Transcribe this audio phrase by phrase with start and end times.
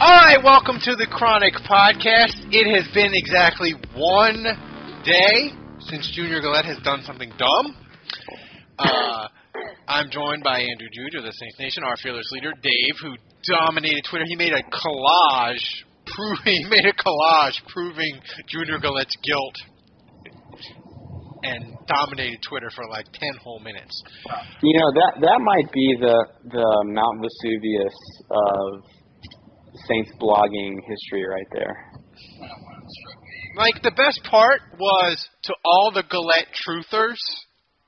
[0.00, 2.38] All right, welcome to the Chronic Podcast.
[2.54, 4.46] It has been exactly one
[5.02, 5.50] day
[5.90, 7.74] since Junior Galette has done something dumb.
[8.78, 9.26] Uh,
[9.88, 14.06] I'm joined by Andrew Juge of the Saints Nation, our fearless leader, Dave, who dominated
[14.08, 14.24] Twitter.
[14.28, 15.66] He made a collage,
[16.06, 19.56] proving he made a collage proving Junior Galette's guilt,
[21.42, 24.00] and dominated Twitter for like ten whole minutes.
[24.62, 27.98] You know that that might be the the Mount Vesuvius
[28.30, 28.84] of
[29.86, 31.92] Saints blogging history right there.
[33.56, 37.18] Like the best part was to all the Galette truthers.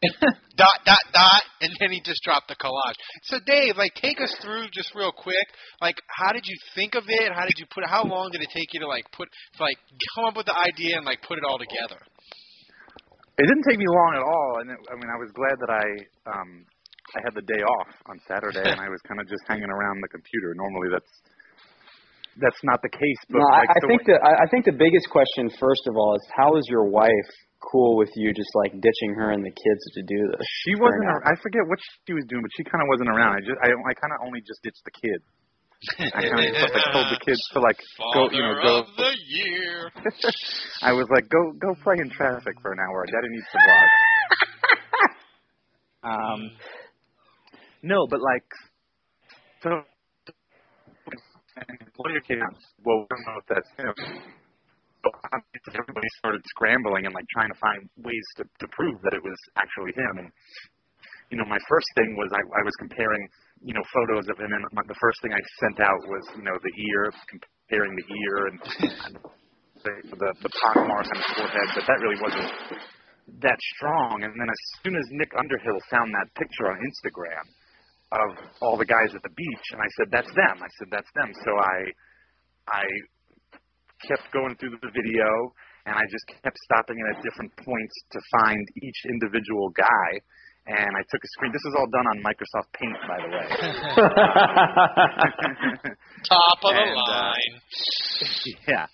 [0.56, 2.96] dot dot dot, and then he just dropped the collage.
[3.24, 5.44] So Dave, like, take us through just real quick.
[5.82, 7.28] Like, how did you think of it?
[7.36, 7.84] How did you put?
[7.84, 9.76] How long did it take you to like put, to, like,
[10.16, 12.00] come up with the idea and like put it all together?
[13.36, 15.72] It didn't take me long at all, and it, I mean, I was glad that
[15.72, 15.84] I
[16.32, 16.64] um
[17.16, 20.00] I had the day off on Saturday, and I was kind of just hanging around
[20.00, 20.56] the computer.
[20.56, 21.12] Normally, that's
[22.40, 23.20] that's not the case.
[23.28, 25.86] But no, like, I, I so think the I, I think the biggest question, first
[25.86, 27.30] of all, is how is your wife
[27.60, 30.44] cool with you just like ditching her and the kids to do this?
[30.64, 31.06] She wasn't.
[31.06, 33.36] Ar- I forget what she was doing, but she kind of wasn't around.
[33.36, 35.24] I just I I kind of only just ditched the kids.
[36.12, 37.78] I kind of like told the kids to like
[38.12, 38.78] go, you know, go.
[38.80, 39.90] Of the year.
[40.82, 43.06] I was like, go go play in traffic for an hour.
[43.06, 43.88] Daddy needs to blog.
[46.12, 46.50] um,
[47.82, 48.44] no, but like,
[49.62, 49.82] so
[51.98, 52.56] lawyer came out.
[52.84, 53.94] Well, we don't know if that's him.
[55.00, 55.16] But
[55.72, 59.38] everybody started scrambling and like trying to find ways to to prove that it was
[59.56, 60.24] actually him.
[60.24, 60.28] And
[61.32, 63.22] you know, my first thing was I, I was comparing
[63.64, 66.44] you know photos of him, and my, the first thing I sent out was you
[66.44, 68.58] know the ear, comparing the ear and
[69.84, 72.52] the the, the pock mark on his forehead, but that really wasn't
[73.40, 74.20] that strong.
[74.20, 77.44] And then as soon as Nick Underhill found that picture on Instagram
[78.12, 81.10] of all the guys at the beach, and I said, "That's them." I said, "That's
[81.14, 81.92] them." So I,
[82.68, 82.84] I
[84.08, 85.54] kept going through the video,
[85.86, 90.20] and I just kept stopping it at different points to find each individual guy.
[90.66, 91.52] And I took a screen.
[91.52, 93.46] This is all done on Microsoft Paint, by the way.
[96.28, 97.54] Top of the And, uh, line.
[98.68, 98.86] yeah.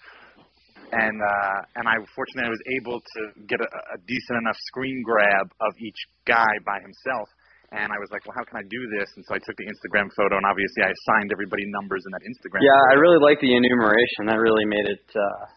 [0.92, 5.02] And uh, and I fortunately I was able to get a, a decent enough screen
[5.04, 7.28] grab of each guy by himself.
[7.74, 9.10] And I was like, well, how can I do this?
[9.18, 12.22] And so I took the Instagram photo, and obviously I assigned everybody numbers in that
[12.22, 12.62] Instagram.
[12.62, 14.30] Yeah, I really like the enumeration.
[14.30, 15.02] That really made it.
[15.10, 15.50] uh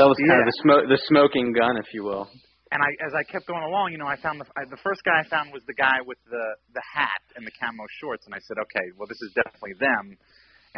[0.00, 2.26] That was kind of the smoke, the smoking gun, if you will.
[2.70, 5.02] And I, as I kept going along, you know, I found the I, the first
[5.02, 8.32] guy I found was the guy with the the hat and the camo shorts, and
[8.34, 10.16] I said, okay, well, this is definitely them.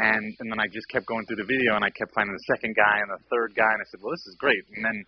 [0.00, 2.47] And and then I just kept going through the video, and I kept finding the
[2.49, 4.64] second guy and the third guy, and I said, well, this is great.
[4.72, 4.99] And then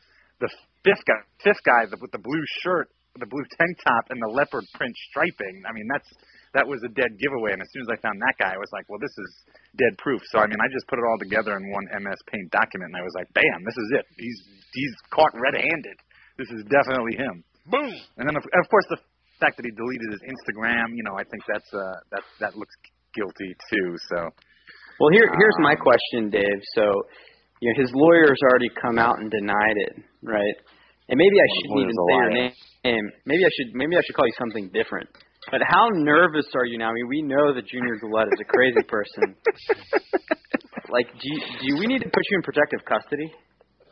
[0.44, 0.50] the
[0.84, 4.32] fifth guy, fifth guy the, with the blue shirt, the blue tank top, and the
[4.32, 5.62] leopard print striping.
[5.68, 6.08] I mean, that's
[6.54, 7.52] that was a dead giveaway.
[7.54, 9.30] And as soon as I found that guy, I was like, well, this is
[9.78, 10.22] dead proof.
[10.30, 12.98] So I mean, I just put it all together in one MS Paint document, and
[12.98, 14.04] I was like, bam, this is it.
[14.18, 14.38] He's
[14.74, 15.98] he's caught red-handed.
[16.38, 17.42] This is definitely him.
[17.70, 17.94] Boom.
[18.18, 18.98] And then of, of course the
[19.40, 22.74] fact that he deleted his Instagram, you know, I think that's uh that that looks
[23.14, 23.94] guilty too.
[24.10, 24.30] So
[25.00, 26.60] Well, here here's my Um, question, Dave.
[26.74, 26.84] So,
[27.60, 30.56] you know, his lawyers already come out and denied it, right?
[31.08, 32.50] And maybe I shouldn't even say your liar.
[32.84, 33.10] name.
[33.26, 35.08] Maybe I should maybe I should call you something different.
[35.50, 36.88] But how nervous are you now?
[36.90, 39.36] I mean, we know that Junior Galette is a crazy person.
[40.88, 43.28] like, do you, do we need to put you in protective custody?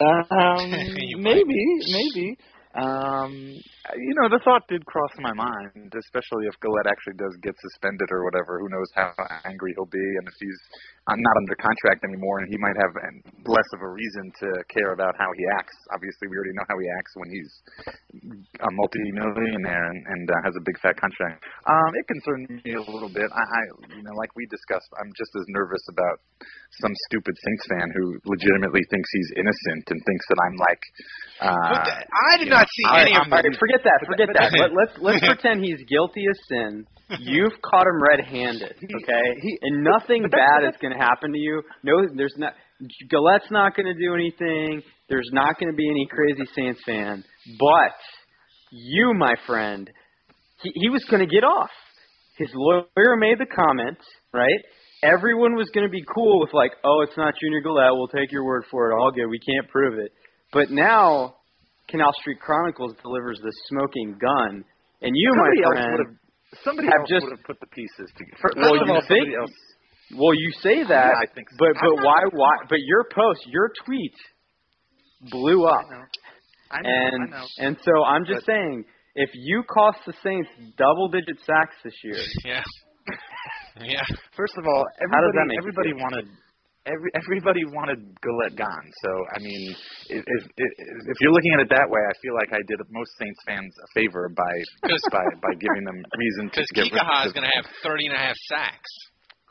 [0.01, 0.71] Um,
[1.21, 1.55] maybe,
[1.93, 2.37] maybe.
[2.73, 3.61] Um,
[3.93, 8.09] you know, the thought did cross my mind, especially if Galette actually does get suspended
[8.09, 8.65] or whatever.
[8.65, 9.13] Who knows how
[9.45, 10.61] angry he'll be, and if he's
[11.05, 12.97] uh, not under contract anymore, and he might have
[13.45, 15.77] less of a reason to care about how he acts.
[15.93, 17.51] Obviously, we already know how he acts when he's
[18.65, 21.45] a multi-millionaire and, and uh, has a big fat contract.
[21.69, 23.29] Um, it concerned me a little bit.
[23.29, 23.61] I, I,
[23.99, 26.17] you know, like we discussed, I'm just as nervous about
[26.81, 30.83] some stupid Saints fan who legitimately thinks he's innocent and thinks that I'm like.
[31.43, 32.01] Uh,
[32.33, 33.99] I did you not know, see All right, any of all right, forget that.
[34.07, 34.49] Forget that.
[34.63, 36.87] Let, let's let's pretend he's guilty of sin.
[37.21, 39.27] You've caught him red-handed, okay?
[39.43, 41.63] he- and nothing bad is going to happen to you.
[41.83, 42.55] No, there's not.
[43.11, 44.83] Galette's not going to do anything.
[45.09, 47.23] There's not going to be any crazy Saints fan.
[47.61, 47.93] But
[48.73, 49.91] you, my friend,
[50.63, 51.71] he, he was going to get off.
[52.39, 53.99] His lawyer made the comment,
[54.33, 54.61] right?
[55.03, 57.91] Everyone was going to be cool with like, oh, it's not Junior Galette.
[57.93, 58.95] We'll take your word for it.
[58.95, 59.27] All good.
[59.27, 60.13] We can't prove it.
[60.53, 61.37] But now,
[61.93, 64.65] Canal Street Chronicles delivers the smoking gun,
[65.05, 66.17] and you, somebody my else friend, would have.
[66.65, 68.37] Somebody have else just- would have put the pieces together.
[68.43, 69.53] First Well, of you all, think- else.
[70.17, 71.57] Well, you say that, Yeah, I think so.
[71.61, 72.55] but but why why?
[72.69, 74.13] But your post, your tweet,
[75.31, 76.05] blew up, I know.
[76.73, 76.89] I know.
[76.89, 77.47] and I know.
[77.59, 78.85] and so I'm just saying,
[79.15, 82.63] if you cost the Saints double-digit sacks this year, Yeah.
[83.81, 84.05] Yeah.
[84.37, 86.03] First of all, everybody that make you everybody feel?
[86.03, 86.29] wanted
[86.87, 88.87] every everybody wanted Galette gone.
[89.05, 89.75] So I mean,
[90.11, 93.11] if, if if you're looking at it that way, I feel like I did most
[93.19, 94.53] Saints fans a favor by
[94.87, 96.67] 'Cause- by by giving them reason to give.
[96.67, 98.91] Because get rid Kikaha is of going to have 30 and a half sacks.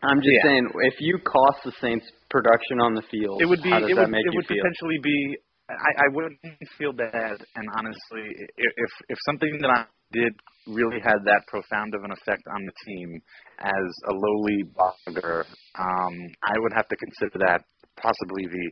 [0.04, 0.50] I'm just Yeah.
[0.50, 3.92] saying, if you cost the Saints production on the field, It would be how does
[3.92, 4.58] it that would make it you would feel?
[4.64, 5.38] potentially be.
[5.70, 6.36] I, I wouldn't
[6.78, 10.34] feel bad, and honestly, i- if if something that I did
[10.68, 13.22] really had that profound of an effect on the team
[13.60, 15.44] as a lowly blogger,
[15.80, 17.62] um, I would have to consider that
[17.98, 18.66] possibly the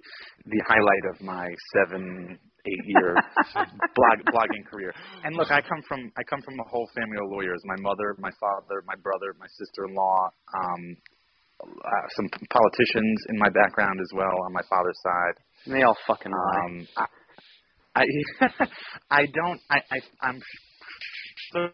[0.46, 3.16] the highlight of my seven eight year
[3.54, 4.94] blog blogging career.
[5.24, 7.62] And look, I come from I come from a whole family of lawyers.
[7.66, 10.30] My mother, my father, my brother, my sister in law.
[10.54, 10.98] Um,
[11.62, 15.36] uh, some politicians in my background as well on my father's side.
[15.68, 16.66] They all fucking lie.
[16.66, 17.06] Um, I,
[17.96, 18.66] I,
[19.12, 19.60] I don't.
[19.70, 20.42] I, I, I'm
[21.52, 21.70] sure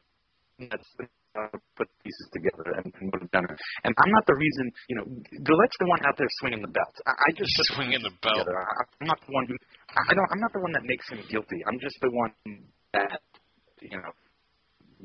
[0.72, 0.90] that's
[1.36, 3.58] uh, put pieces together and, and would have done it.
[3.84, 4.66] And I'm not the reason.
[4.88, 5.06] You know,
[5.44, 6.96] Galette's the one out there swinging the belt.
[7.06, 8.40] I, I just Swinging the belt.
[8.40, 8.56] Together.
[8.56, 8.72] I,
[9.04, 9.56] I'm not the one who.
[9.92, 10.30] I don't.
[10.32, 11.60] I'm not the one that makes him guilty.
[11.68, 12.32] I'm just the one
[12.96, 13.20] that
[13.84, 14.14] you know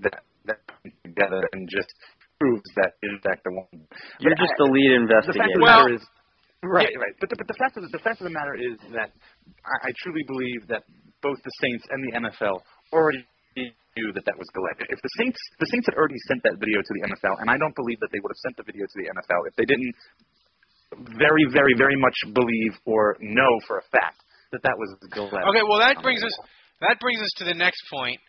[0.07, 1.91] that that comes together and just
[2.39, 3.67] proves that in fact the one.
[4.23, 5.51] You're But just I- the lead the fact investigator.
[5.51, 6.05] of the Well- matter is,
[6.63, 7.15] right, right.
[7.19, 9.11] But the, but the fact of the, the fact of the matter is that
[9.67, 10.87] I, I truly believe that
[11.21, 12.63] both the Saints and the NFL
[12.95, 13.27] already
[13.97, 14.87] knew that that was Galette.
[14.89, 17.59] If the Saints the Saints had already sent that video to the NFL, and I
[17.59, 19.95] don't believe that they would have sent the video to the NFL if they didn't
[21.19, 24.23] very, very, very much believe or know for a fact
[24.53, 25.47] that that was Galette.
[25.47, 26.35] Okay, well that brings us
[26.81, 28.21] that brings us to the next point.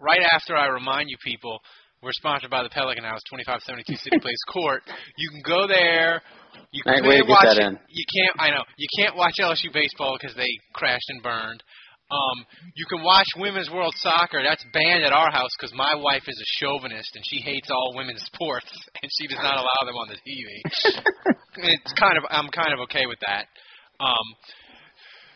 [0.00, 1.58] Right after I remind you people,
[2.02, 4.82] we're sponsored by the Pelican House, 2572 City Place Court.
[5.16, 6.22] You can go there.
[6.70, 7.78] You can way to get watch that in.
[7.88, 8.36] You can't.
[8.38, 11.62] I know you can't watch LSU baseball because they crashed and burned.
[12.10, 14.40] Um, you can watch Women's World Soccer.
[14.42, 17.92] That's banned at our house because my wife is a chauvinist and she hates all
[17.94, 18.66] women's sports
[19.02, 20.48] and she does not allow them on the TV.
[21.68, 23.46] it's kind of I'm kind of okay with that.
[24.00, 24.26] Um,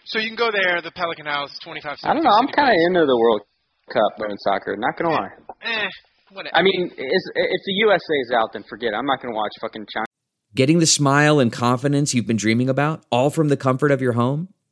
[0.06, 1.98] so you can go there, the Pelican House, 25.
[2.02, 2.30] I don't know.
[2.30, 3.42] I'm kind of into the World
[3.92, 4.74] Cup in soccer.
[4.76, 5.28] Not gonna lie.
[5.62, 5.88] Eh,
[6.32, 6.56] whatever.
[6.56, 8.92] I mean, is, if the USA's out, then forget.
[8.92, 8.96] it.
[8.96, 10.06] I'm not gonna watch fucking China.
[10.54, 14.12] Getting the smile and confidence you've been dreaming about, all from the comfort of your
[14.12, 14.48] home,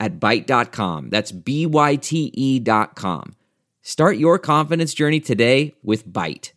[0.00, 1.10] at Byte.com.
[1.10, 3.34] That's B-Y-T-E dot com.
[3.82, 6.52] Start your confidence journey today with Byte.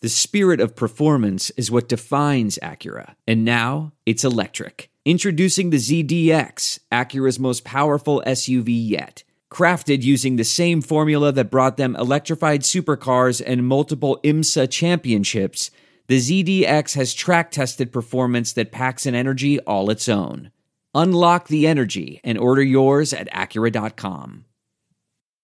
[0.00, 3.14] The spirit of performance is what defines Acura.
[3.26, 4.90] And now it's electric.
[5.06, 9.22] Introducing the ZDX, Acura's most powerful SUV yet.
[9.50, 15.70] Crafted using the same formula that brought them electrified supercars and multiple IMSA championships,
[16.08, 20.50] the ZDX has track tested performance that packs an energy all its own.
[20.94, 24.44] Unlock the energy and order yours at Acura.com.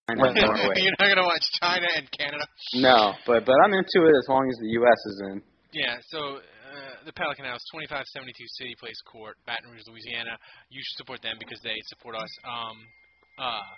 [0.09, 0.75] China Norway.
[0.77, 2.45] You're not gonna watch China and Canada.
[2.75, 4.99] No, but but I'm into it as long as the U.S.
[5.05, 5.41] is in.
[5.73, 10.35] Yeah, so uh, the Pelican House, 2572 City Place Court, Baton Rouge, Louisiana.
[10.69, 12.31] You should support them because they support us.
[12.43, 12.77] Um,
[13.39, 13.71] uh,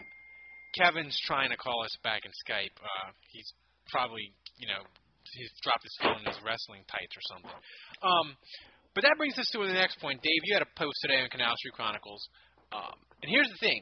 [0.74, 2.74] Kevin's trying to call us back in Skype.
[2.82, 3.54] Uh, he's
[3.94, 4.82] probably you know,
[5.34, 7.58] he's dropped his phone in his wrestling tights or something.
[8.04, 8.28] Um,
[8.96, 10.22] but that brings us to the next point.
[10.22, 12.22] Dave, you had a post today on Canal Street Chronicles.
[12.72, 13.82] Um, and here's the thing.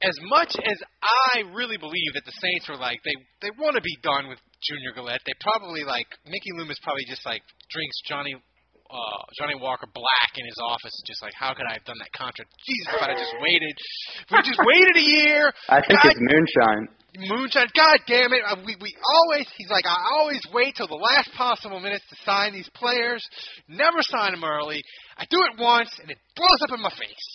[0.00, 3.12] As much as I really believe that the Saints are like they
[3.44, 7.24] they want to be done with Junior Galette, they probably like Mickey Loomis probably just
[7.26, 8.40] like drinks Johnnie
[8.90, 12.12] uh, Johnnie Walker Black in his office, just like, how could I have done that
[12.12, 12.50] contract?
[12.66, 15.52] Jesus, if I just waited, if we just waited a year.
[15.70, 16.84] I think God, it's moonshine.
[17.30, 18.42] Moonshine, God damn it!
[18.46, 22.16] Uh, We we always he's like I always wait till the last possible minutes to
[22.24, 23.22] sign these players.
[23.68, 24.82] Never sign them early.
[25.16, 27.26] I do it once and it blows up in my face.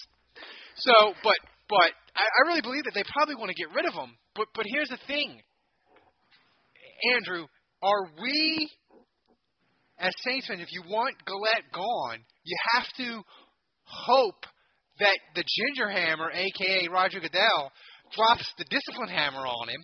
[0.78, 0.92] So,
[1.24, 1.36] but
[1.68, 4.16] but I, I really believe that they probably want to get rid of him.
[4.36, 5.42] But but here's the thing,
[7.16, 7.46] Andrew,
[7.84, 8.70] are we
[10.00, 13.24] as Saints fans, if you want Galette gone, you have to
[13.84, 14.46] hope
[15.00, 17.72] that the Ginger Hammer, aka Roger Goodell,
[18.16, 19.84] drops the discipline hammer on him,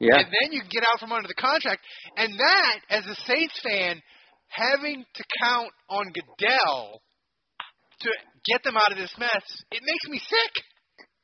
[0.00, 0.16] Yeah.
[0.18, 1.82] and then you can get out from under the contract.
[2.16, 4.00] And that, as a Saints fan,
[4.48, 7.00] having to count on Goodell
[8.00, 8.10] to
[8.46, 10.52] get them out of this mess, it makes me sick.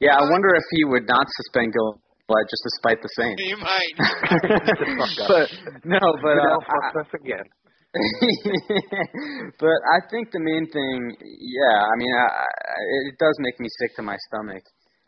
[0.00, 3.42] Yeah, I wonder if he would not suspend Galette just to spite the Saints.
[3.42, 3.94] He might.
[5.26, 5.50] but
[5.84, 7.44] no, but uh, Goodell fucked us again.
[9.58, 13.68] but I think the main thing, yeah, I mean, I, I, it does make me
[13.80, 14.62] sick to my stomach.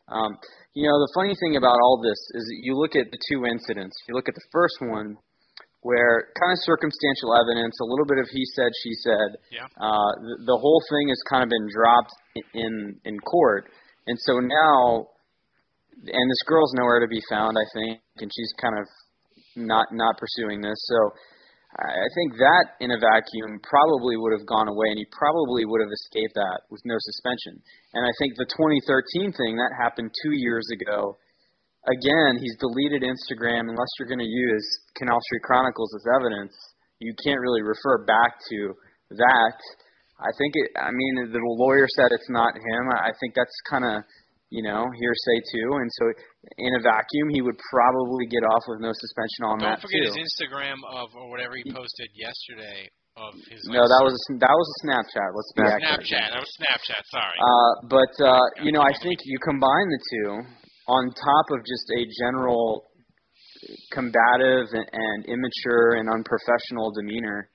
[0.08, 0.36] Um,
[0.74, 3.44] you know, the funny thing about all this is that you look at the two
[3.46, 3.94] incidents.
[4.08, 5.16] You look at the first one,
[5.82, 9.28] where kind of circumstantial evidence, a little bit of he said, she said.
[9.52, 9.68] Yeah.
[9.76, 12.12] Uh, the, the whole thing has kind of been dropped
[12.54, 13.68] in in court,
[14.06, 15.08] and so now,
[16.00, 18.86] and this girl's nowhere to be found, I think, and she's kind of
[19.56, 20.76] not not pursuing this.
[20.88, 21.12] So
[21.78, 25.78] I think that in a vacuum probably would have gone away, and he probably would
[25.78, 27.62] have escaped that with no suspension.
[27.94, 31.16] And I think the 2013 thing that happened two years ago.
[31.86, 33.70] Again, he's deleted Instagram.
[33.70, 34.66] Unless you're going to use
[34.98, 36.52] Canal Street Chronicles as evidence,
[36.98, 38.74] you can't really refer back to
[39.16, 39.56] that.
[40.20, 40.76] I think it.
[40.76, 42.82] I mean, the lawyer said it's not him.
[42.92, 44.04] I think that's kind of
[44.50, 45.68] you know hearsay too.
[45.80, 46.04] And so,
[46.56, 49.80] in a vacuum, he would probably get off with no suspension on that.
[49.80, 50.16] Don't forget too.
[50.16, 52.88] his Instagram of or whatever he posted yesterday
[53.20, 53.60] of his.
[53.68, 55.28] No, that was a, that was a Snapchat.
[55.36, 56.08] Let's be accurate.
[56.08, 56.28] Snapchat.
[56.32, 57.02] That was Snapchat.
[57.12, 57.36] Sorry.
[57.36, 60.30] Uh, but uh, you know, I think you combine the two
[60.88, 62.88] on top of just a general
[63.92, 67.50] combative and, and immature and unprofessional demeanor.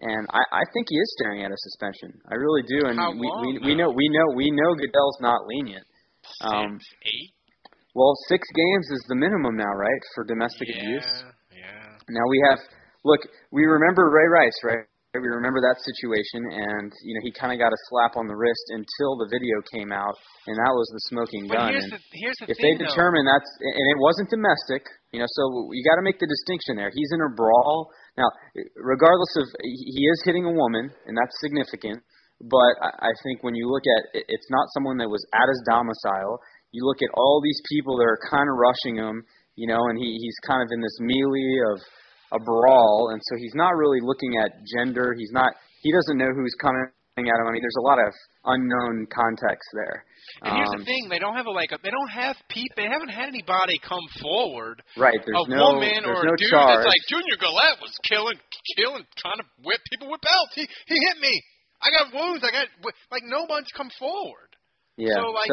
[0.00, 2.18] And I, I think he is staring at a suspension.
[2.26, 2.88] I really do.
[2.88, 5.86] And How we, long, we we know we know we know Goodell's not lenient.
[6.40, 7.34] Um, eight.
[7.94, 11.12] Well, six games is the minimum now, right, for domestic yeah, abuse?
[11.52, 11.96] yeah.
[12.08, 12.58] Now we have
[13.04, 13.20] look,
[13.50, 14.84] we remember Ray Rice, right?
[15.12, 18.32] We remember that situation, and you know he kind of got a slap on the
[18.32, 20.16] wrist until the video came out,
[20.48, 21.68] and that was the smoking But gun.
[21.76, 22.88] here's and the here's the if thing they though.
[22.88, 26.80] determine that's and it wasn't domestic, you know, so you got to make the distinction
[26.80, 26.88] there.
[26.88, 28.32] He's in a brawl now,
[28.80, 32.00] regardless of he is hitting a woman, and that's significant.
[32.40, 35.44] But I I think when you look at it, it's not someone that was at
[35.44, 36.40] his domicile.
[36.72, 39.22] You look at all these people that are kind of rushing him,
[39.56, 41.78] you know, and he he's kind of in this melee of
[42.32, 45.14] a brawl, and so he's not really looking at gender.
[45.16, 45.52] He's not.
[45.84, 47.44] He doesn't know who's coming at him.
[47.46, 48.08] I mean, there's a lot of
[48.48, 50.04] unknown context there.
[50.40, 51.72] And here's Um, the thing: they don't have a like.
[51.72, 52.72] A, they don't have peep.
[52.74, 54.80] They haven't had anybody come forward.
[54.96, 55.20] Right.
[55.20, 55.76] There's a no.
[55.76, 56.72] woman there's or no a dude charge.
[56.80, 58.38] that's like Junior Galette was killing,
[58.80, 60.56] killing, trying to whip people with belts.
[60.56, 61.36] He he hit me.
[61.84, 62.40] I got wounds.
[62.48, 62.66] I got
[63.12, 64.56] like no one's come forward.
[64.96, 65.20] Yeah.
[65.20, 65.52] So, like-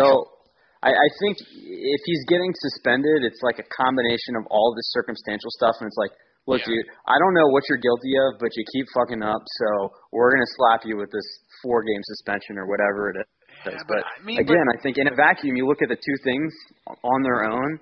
[0.82, 5.52] I, I think if he's getting suspended, it's like a combination of all this circumstantial
[5.60, 6.12] stuff, and it's like,
[6.48, 6.72] look, Yeah.
[6.72, 10.32] dude, I don't know what you're guilty of, but you keep fucking up, so we're
[10.32, 11.28] gonna slap you with this
[11.62, 13.30] four game suspension or whatever it is.
[13.68, 16.18] Yeah, but I mean, again, I think in a vacuum, you look at the two
[16.24, 16.48] things
[16.88, 17.80] on their own.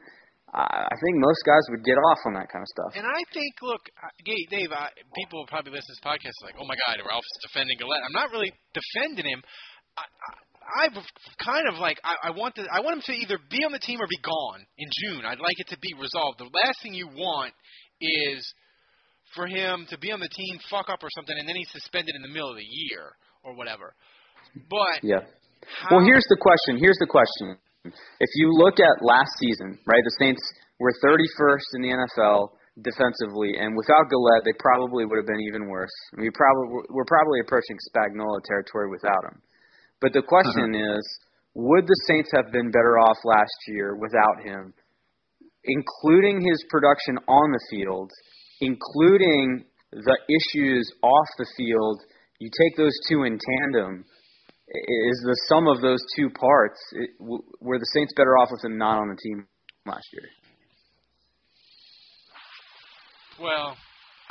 [0.57, 2.91] I think most guys would get off on that kind of stuff.
[2.95, 3.83] And I think, look,
[4.25, 7.77] Dave, I, people will probably listen to this podcast like, oh my God, Ralph's defending
[7.77, 8.01] Galette.
[8.07, 9.43] I'm not really defending him.
[9.99, 10.29] I, I,
[10.67, 10.93] I've
[11.43, 13.79] kind of like I, I want to I want him to either be on the
[13.79, 15.25] team or be gone in June.
[15.25, 16.39] I'd like it to be resolved.
[16.39, 17.53] The last thing you want
[18.01, 18.43] is
[19.35, 22.15] for him to be on the team, fuck up or something, and then he's suspended
[22.15, 23.11] in the middle of the year
[23.43, 23.93] or whatever.
[24.69, 25.23] But Yeah.
[25.63, 26.77] how, Well, here's the question.
[26.77, 27.57] Here's the question.
[28.19, 30.41] If you look at last season, right, the Saints
[30.79, 35.67] were 31st in the NFL defensively, and without Galette, they probably would have been even
[35.69, 35.93] worse.
[36.17, 39.41] We probably we're probably approaching Spagnuolo territory without him.
[40.01, 40.97] But the question uh-huh.
[40.97, 41.19] is,
[41.55, 44.73] would the Saints have been better off last year without him,
[45.63, 48.11] including his production on the field,
[48.61, 52.01] including the issues off the field?
[52.39, 54.05] You take those two in tandem
[54.67, 56.79] is the sum of those two parts.
[56.91, 59.47] It, w- were the Saints better off with him not on the team
[59.85, 60.29] last year?
[63.39, 63.77] well,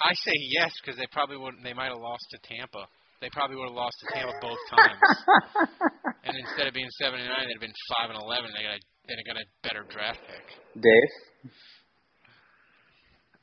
[0.03, 1.55] I say yes because they probably would.
[1.65, 2.87] They might have lost to Tampa.
[3.21, 5.01] They probably would have lost to Tampa both times.
[6.29, 8.53] and instead of being seven and nine, they'd have been five and eleven.
[8.53, 10.47] They got a, they got a better draft pick.
[10.77, 11.13] Dave.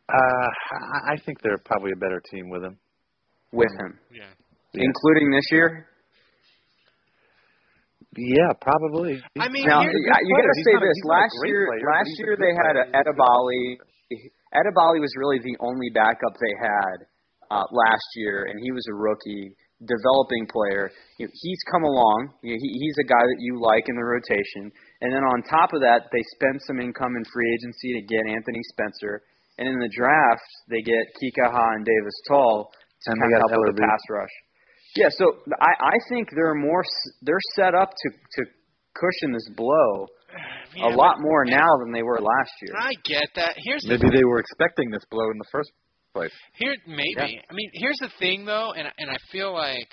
[0.09, 0.47] Uh,
[1.09, 2.77] I I think they're probably a better team with him.
[3.51, 4.29] With him, Yeah.
[4.73, 5.87] including this year.
[8.17, 9.17] Yeah, probably.
[9.39, 10.97] I mean, Now, you got to say this.
[11.03, 12.93] a Last year, player, last year they had player.
[12.93, 13.77] a Edebali.
[14.53, 16.97] Edebali was really the only backup they had
[17.49, 20.91] uh, last year, and he was a rookie, developing player.
[21.19, 22.33] You know, he's come along.
[22.41, 24.71] You know, he, he's a guy that you like in the rotation.
[25.01, 28.23] And then on top of that, they spend some income in free agency to get
[28.27, 29.21] Anthony Spencer.
[29.57, 33.49] And in the draft, they get Kikaha and Davis Tull to And kind of got
[33.51, 34.35] help with the pass rush.
[34.95, 36.83] Yeah, so I, I think they're more
[37.21, 38.41] they're set up to to
[38.93, 40.05] cushion this blow
[40.75, 42.73] Yeah, a lot but- more now than they were last year.
[42.77, 43.53] I get that.
[43.57, 45.71] Here's the Maybe they were expecting this blow in the first
[46.13, 46.31] place.
[46.53, 47.41] Here, maybe.
[47.49, 49.89] I mean, here's the thing, though, and and I feel like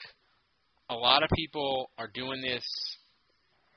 [0.90, 2.64] a lot of people are doing this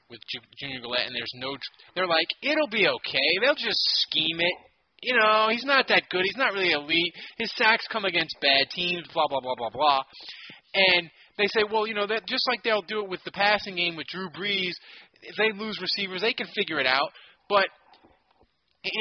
[0.09, 1.55] with Ju- Junior Galette, and there's no.
[1.95, 3.29] They're like, it'll be okay.
[3.41, 4.53] They'll just scheme it.
[5.01, 6.21] You know, he's not that good.
[6.23, 7.13] He's not really elite.
[7.37, 9.07] His sacks come against bad teams.
[9.13, 10.01] Blah blah blah blah blah.
[10.73, 13.75] And they say, well, you know, that just like they'll do it with the passing
[13.75, 14.73] game with Drew Brees,
[15.21, 17.09] if they lose receivers, they can figure it out.
[17.49, 17.65] But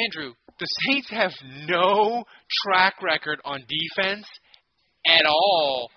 [0.07, 1.33] Andrew, the Saints have
[1.67, 2.23] no
[2.63, 4.25] track record on defense
[5.09, 5.91] at all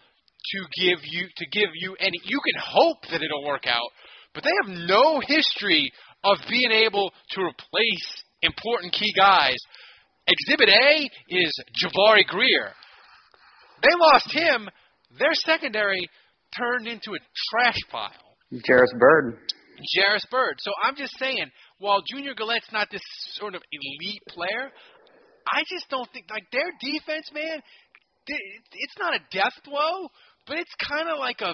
[0.52, 3.92] to give you to give you any you can hope that it'll work out,
[4.34, 5.92] but they have no history
[6.24, 9.58] of being able to replace important key guys.
[10.28, 12.72] Exhibit A is Jabari Greer.
[13.84, 14.68] They lost him.
[15.20, 16.10] Their secondary
[16.58, 17.20] turned into a
[17.52, 18.38] trash pile.
[18.68, 19.38] Jairus Byrd.
[19.96, 20.56] Jairus Byrd.
[20.58, 23.04] So I'm just saying, while Junior Galette's not this
[23.40, 24.72] sort of elite player,
[25.48, 27.60] I just don't think like their defense, man.
[28.28, 30.10] It's not a death blow,
[30.48, 31.54] but it's kind of like a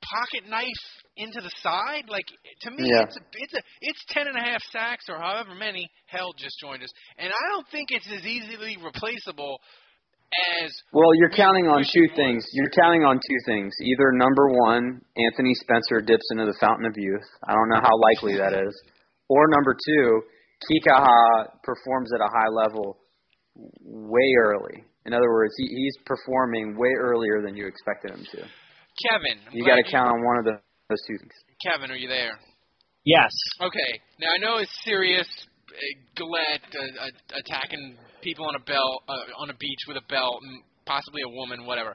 [0.00, 0.84] pocket knife
[1.16, 2.04] into the side.
[2.08, 2.24] Like
[2.62, 3.02] to me, Yeah.
[3.04, 5.90] it's a, it's a it's ten and a half sacks or however many.
[6.06, 9.58] Hell just joined us, and I don't think it's as easily replaceable
[10.62, 12.16] as Well, you're counting on two it was.
[12.16, 12.46] things.
[12.52, 13.74] You're counting on two things.
[13.82, 17.24] Either number one, Anthony Spencer dips into the fountain of youth.
[17.46, 18.72] I don't know how likely that is.
[19.28, 20.22] Or number two,
[20.66, 22.98] Kikaha performs at a high level
[23.82, 24.84] way early.
[25.06, 28.38] In other words, he, he's performing way earlier than you expected him to.
[29.08, 29.38] Kevin.
[29.52, 31.32] You glad got to count on one of the, those two things.
[31.64, 32.38] Kevin, are you there?
[33.04, 33.30] Yes.
[33.60, 34.00] Okay.
[34.20, 35.26] Now I know it's serious.
[35.68, 35.80] Uh,
[36.16, 40.40] Galette uh, uh, attacking people on a belt, uh, on a beach with a belt,
[40.42, 41.94] and possibly a woman, whatever.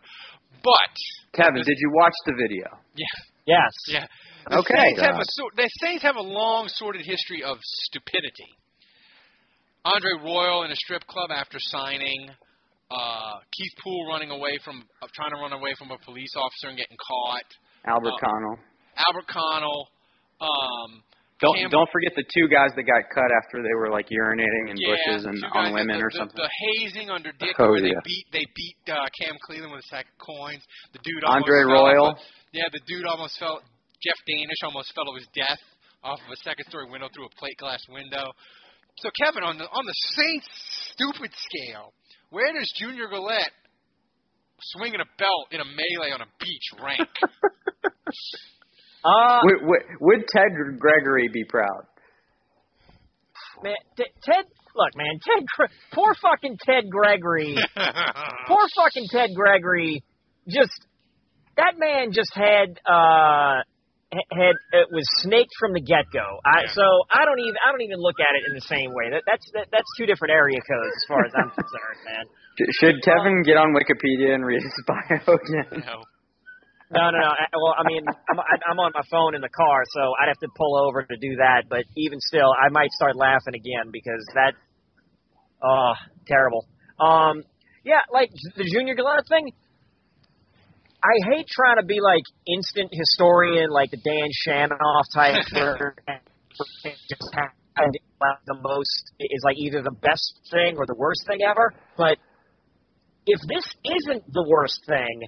[0.64, 0.94] But
[1.34, 2.66] Kevin, did you watch the video?
[2.96, 3.06] yeah,
[3.46, 3.72] Yes.
[3.88, 4.06] yeah.
[4.50, 4.76] The Okay.
[4.76, 5.26] Saints have a
[5.56, 8.50] the Saints have a long sordid history of stupidity.
[9.86, 12.30] Andre Royal in a strip club after signing.
[12.92, 16.68] Uh, Keith Poole running away from uh, trying to run away from a police officer
[16.70, 17.48] and getting caught.
[17.88, 18.58] Albert Uh, Connell.
[18.98, 19.88] Albert Connell.
[20.40, 21.02] Um,
[21.42, 24.70] Don't Cam- don't forget the two guys that got cut after they were like urinating
[24.72, 26.38] in yeah, bushes and on women the, or the, something.
[26.38, 29.88] The hazing under Dick, Oh, where they beat they beat uh, Cam Cleeland with a
[29.90, 30.62] sack of coins.
[30.94, 32.20] The dude Andre almost fell Royal.
[32.54, 33.60] Yeah, the dude almost fell.
[34.04, 35.62] Jeff Danish almost fell to his death
[36.04, 38.28] off of a second story window through a plate glass window.
[39.00, 40.48] So Kevin, on the on the Saints
[40.94, 41.94] stupid scale,
[42.30, 43.56] where does Junior Galette
[44.76, 47.10] swinging a belt in a melee on a beach rank?
[49.06, 51.84] Uh, would, would, would Ted Gregory be proud?
[53.62, 54.46] man, T- Ted.
[54.76, 55.46] Look, man, Ted.
[55.58, 57.56] Gre- Poor fucking Ted Gregory.
[58.48, 60.04] poor fucking Ted Gregory.
[60.48, 60.72] Just
[61.58, 63.64] that man just had uh ha-
[64.32, 66.26] had it was snaked from the get go.
[66.46, 66.74] I Yeah.
[66.74, 69.10] so I don't even I don't even look at it in the same way.
[69.12, 72.26] That that's that, that's two different area codes as far as I'm concerned, man.
[72.60, 75.84] Sh- Should Kevin get on Wikipedia and read his bio again?
[75.88, 76.04] no.
[76.94, 77.30] No, no, no.
[77.34, 80.28] I- Well, I mean, I'm, I- I'm on my phone in the car, so I'd
[80.30, 81.66] have to pull over to do that.
[81.68, 84.54] But even still, I might start laughing again because that,
[85.64, 85.94] oh,
[86.28, 86.68] terrible.
[87.00, 87.42] Um,
[87.84, 89.52] yeah, like the Junior Galetta thing.
[91.04, 95.96] I hate trying to be like instant historian, like the Dan Shanoff type, where
[97.10, 97.98] just happened
[98.46, 101.74] the most is like either the best thing or the worst thing ever.
[101.98, 102.18] But
[103.26, 105.22] if this isn't the worst thing,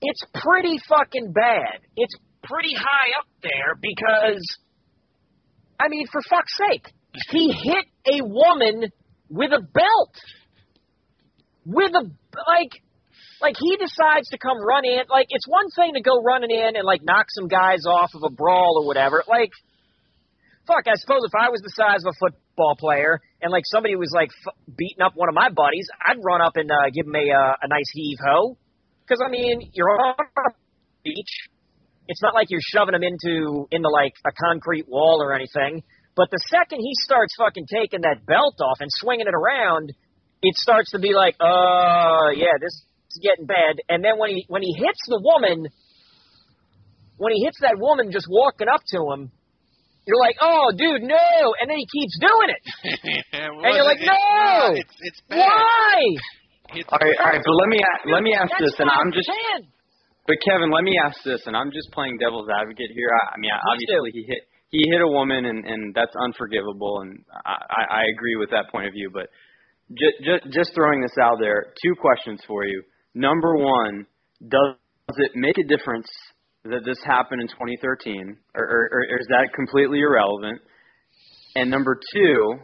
[0.00, 1.80] it's pretty fucking bad.
[1.96, 4.44] It's pretty high up there because,
[5.80, 6.92] I mean, for fuck's sake,
[7.30, 8.90] he hit a woman
[9.28, 10.14] with a belt.
[11.66, 12.82] With a, like,
[13.44, 15.04] like he decides to come run in.
[15.12, 18.22] Like, it's one thing to go running in and, like, knock some guys off of
[18.24, 19.22] a brawl or whatever.
[19.28, 19.52] Like,
[20.66, 23.96] fuck, I suppose if I was the size of a football player and like somebody
[23.96, 27.06] was like f- beating up one of my buddies, I'd run up and uh, give
[27.06, 28.56] him a uh, a nice heave ho.
[29.04, 30.50] Because I mean, you're on a
[31.04, 31.34] beach.
[32.08, 35.82] It's not like you're shoving him into into like a concrete wall or anything.
[36.16, 39.92] But the second he starts fucking taking that belt off and swinging it around,
[40.42, 43.80] it starts to be like, uh, yeah, this is getting bad.
[43.88, 45.70] And then when he when he hits the woman,
[47.16, 49.30] when he hits that woman just walking up to him,
[50.06, 51.30] you're like, oh, dude, no.
[51.60, 52.62] And then he keeps doing it.
[53.32, 54.76] and you're like, no.
[54.76, 55.38] It's, it's bad.
[55.38, 55.96] Why?
[56.74, 57.78] It's All right, all right, but let me
[58.10, 59.68] let me ask That's this, and I'm just, saying.
[60.26, 63.12] but Kevin, let me ask this, and I'm just playing devil's advocate here.
[63.12, 64.42] I, I mean, Please obviously he hit
[64.74, 68.72] he hit a woman, and and that's unforgivable, and I I I agree with that
[68.72, 69.10] point of view.
[69.12, 69.28] But
[69.92, 72.82] just just just throwing this out there, two questions for you.
[73.14, 74.06] Number one,
[74.46, 74.76] does
[75.08, 76.08] it make a difference
[76.64, 80.60] that this happened in 2013, or, or, or is that completely irrelevant?
[81.54, 82.58] And number two,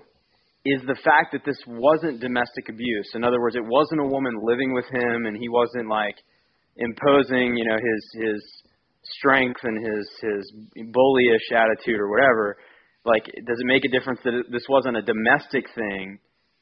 [0.65, 3.13] is the fact that this wasn't domestic abuse.
[3.15, 6.17] In other words, it wasn't a woman living with him, and he wasn't like
[6.77, 8.41] imposing, you know, his his
[9.19, 10.53] strength and his his
[10.93, 12.57] bullyish attitude or whatever.
[13.07, 16.19] Like, does it make a difference that this wasn't a domestic thing,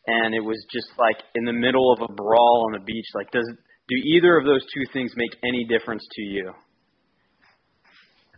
[0.07, 3.07] and it was just like in the middle of a brawl on the beach?
[3.15, 3.51] Like, does
[3.89, 6.53] do either of those two things make any difference to you?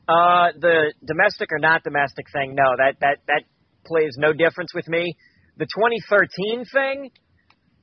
[0.09, 3.43] Uh, the domestic or not domestic thing, no, that that that
[3.87, 5.15] plays no difference with me.
[5.57, 7.11] The 2013 thing,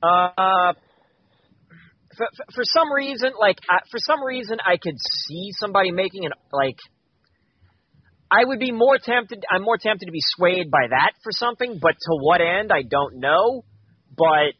[0.02, 0.72] uh,
[2.16, 6.32] for, for, some reason, like I, for some reason, I could see somebody making an
[6.52, 6.76] like.
[8.30, 9.44] I would be more tempted.
[9.50, 12.82] I'm more tempted to be swayed by that for something, but to what end, I
[12.82, 13.64] don't know.
[14.14, 14.52] But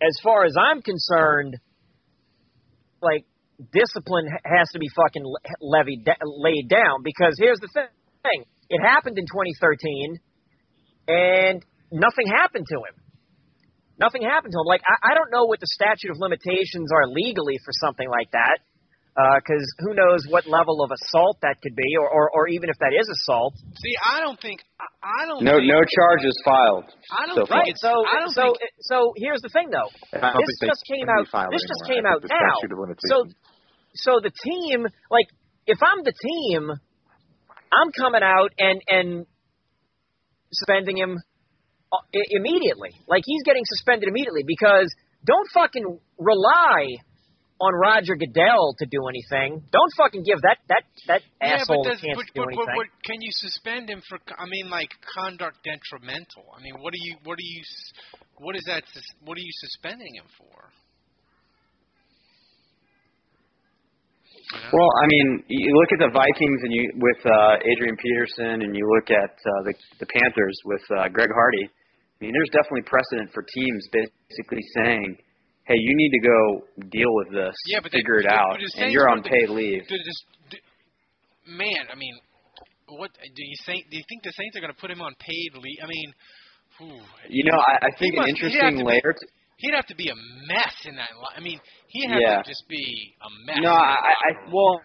[0.00, 1.58] as far as I'm concerned,
[3.02, 3.24] like
[3.72, 9.18] discipline has to be fucking le- levied laid down because here's the thing: it happened
[9.18, 10.20] in 2013,
[11.08, 12.94] and nothing happened to him.
[13.98, 14.66] Nothing happened to him.
[14.66, 18.30] Like I, I don't know what the statute of limitations are legally for something like
[18.32, 18.58] that,
[19.18, 22.78] because who knows what level of assault that could be, or, or or even if
[22.78, 23.54] that is assault.
[23.82, 26.86] See, I don't think I, I don't No think, no charges filed.
[27.10, 27.50] I don't so think.
[27.50, 27.74] Right.
[27.82, 29.90] So I don't so think so here's the thing though.
[30.14, 31.26] This just came out.
[31.26, 32.54] be filed This just came out now.
[33.10, 33.26] So
[33.94, 35.26] so the team, like,
[35.66, 39.26] if I'm the team, I'm coming out and and
[40.52, 41.18] suspending him
[41.92, 41.96] uh,
[42.30, 42.90] immediately.
[43.08, 47.02] Like he's getting suspended immediately because don't fucking rely
[47.60, 49.62] on Roger Goodell to do anything.
[49.72, 52.48] Don't fucking give that that that yeah, asshole but, a chance but, to do but,
[52.54, 52.66] anything.
[52.66, 54.18] but, but can you suspend him for?
[54.38, 56.46] I mean, like conduct detrimental.
[56.54, 57.18] I mean, what are you?
[57.24, 57.62] What are you?
[57.62, 57.92] s-
[58.38, 58.86] What is that?
[58.86, 60.56] sus- What are you suspending him for?
[64.54, 64.70] You know?
[64.72, 68.72] Well, I mean, you look at the Vikings and you with uh, Adrian Peterson, and
[68.72, 71.66] you look at uh, the the Panthers with uh, Greg Hardy.
[71.66, 75.18] I mean, there's definitely precedent for teams basically saying,
[75.68, 78.92] "Hey, you need to go deal with this, Yeah, but figure it out, the and
[78.92, 80.18] you're on paid leave." Do this,
[80.50, 80.56] do,
[81.46, 82.14] man, I mean,
[82.88, 83.84] what do you think?
[83.90, 85.78] Do you think the Saints are going to put him on paid leave?
[85.82, 86.12] I mean,
[86.78, 89.12] whew, You know, I, I think an must- interesting to be- layer.
[89.12, 89.26] To,
[89.58, 90.14] he'd have to be a
[90.48, 91.10] mess in that.
[91.18, 92.42] Li- I mean, he'd have Yeah.
[92.42, 93.58] to just be a mess.
[93.60, 94.80] No, I, I well,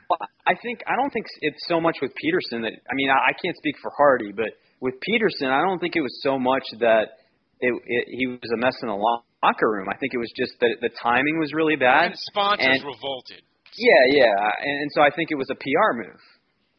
[0.48, 3.34] I think I don't think it's so much with Peterson that I mean I, I
[3.42, 4.50] can't speak for Hardy, but
[4.82, 7.16] with Peterson, I don't think it was so much that
[7.62, 9.88] it, it he was a mess in the lo- locker room.
[9.92, 12.12] I think it was just that the timing was really bad.
[12.12, 13.44] and sponsors and- revolted.
[13.76, 16.22] Yeah, yeah, and, and so I think it was a PR move,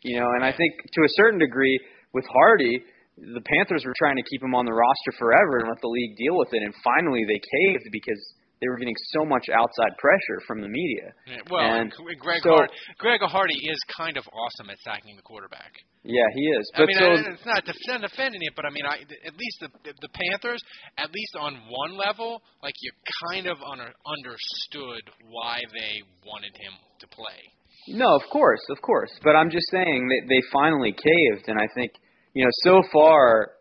[0.03, 0.31] you know.
[0.39, 1.75] And I think to a certain degree
[2.15, 2.79] with Hardy,
[3.19, 6.15] the Panthers were trying to keep him on the roster forever and let the league
[6.17, 8.23] deal with it, and finally they caved because
[8.65, 11.13] they were getting so much outside pressure from the media.
[11.29, 15.23] Yeah, well, and Greg so- Hard, Greg Hardy is kind of awesome at sacking the
[15.23, 15.73] quarterback.
[16.03, 16.71] Yeah, he is.
[16.75, 19.37] I mean, so I, it's not def- not defending it, but I mean, I, at
[19.37, 19.69] least the
[20.01, 20.61] the Panthers,
[20.97, 22.91] at least on one level, like you
[23.29, 27.41] kind of under, understood why they wanted him to play.
[27.89, 29.11] no, of course, of course.
[29.23, 31.93] But I'm just saying that they finally caved, and I think
[32.33, 33.53] you know so far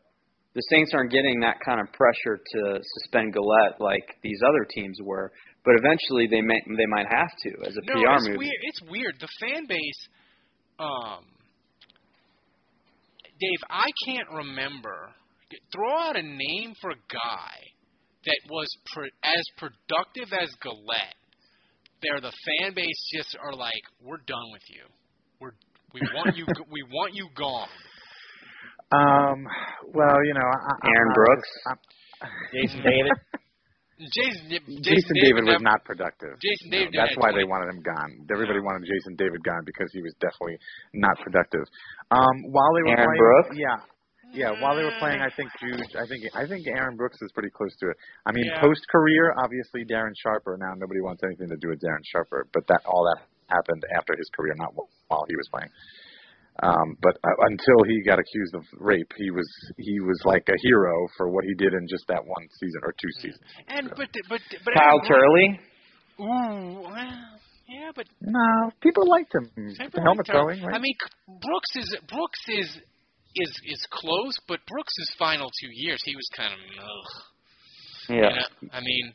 [0.56, 5.00] the Saints aren't getting that kind of pressure to suspend Galette like these other teams
[5.02, 5.32] were.
[5.66, 8.38] But eventually they may they might have to as a no, PR it's move.
[8.38, 8.62] weird.
[8.62, 9.16] It's weird.
[9.20, 10.08] The fan base,
[10.78, 11.26] um,
[13.40, 15.10] Dave, I can't remember.
[15.72, 17.54] Throw out a name for a guy
[18.26, 21.16] that was pro- as productive as Galette.
[22.02, 24.84] There, the fan base just are like, we're done with you.
[25.40, 25.54] We're
[25.94, 27.70] we want you we want you gone.
[28.94, 29.48] Um,
[29.94, 31.50] well, you know, I, I'm Aaron not- Brooks?
[31.68, 31.78] I'm,
[32.54, 33.12] Jason David.
[34.04, 36.36] Jason, Jason, Jason David was not productive.
[36.42, 38.12] Jason You know, David that's why 20 they wanted him gone.
[38.34, 40.58] Everybody wanted Jason David gone because he was definitely
[40.98, 41.64] not productive.
[42.12, 43.54] Um, while they were Aaron playing, Brooks?
[43.56, 43.78] yeah,
[44.34, 47.32] Yeah, while they were playing, I think Juge, I think I think Aaron Brooks is
[47.32, 47.98] pretty close to it.
[48.26, 48.60] I mean, Yeah.
[48.60, 50.58] post career, obviously Darren Sharper.
[50.60, 54.18] Now nobody wants anything to do with Darren Sharper, but that all that happened after
[54.18, 55.70] his career, not while he was playing.
[56.62, 60.58] Um, but uh, until he got accused of rape, he was he was like a
[60.62, 63.42] hero for what he did in just that one season or two seasons.
[63.68, 65.60] And but but but Kyle Aaron Turley.
[66.20, 67.34] Ooh, well,
[67.68, 69.50] yeah, but No, people liked him.
[69.56, 70.76] The helmet throwing, right?
[70.76, 70.94] I mean,
[71.28, 72.70] Brooks is Brooks is
[73.36, 77.24] is is close, but Brooks's final two years, he was kind of ugh.
[78.10, 78.16] Yeah.
[78.16, 78.70] You know?
[78.74, 79.14] I mean,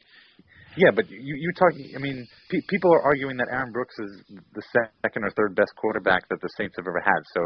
[0.78, 1.72] Yeah, but you you talk.
[1.74, 4.22] I mean, pe- people are arguing that Aaron Brooks is
[4.54, 4.62] the
[5.02, 7.20] second or third best quarterback that the Saints have ever had.
[7.34, 7.40] So,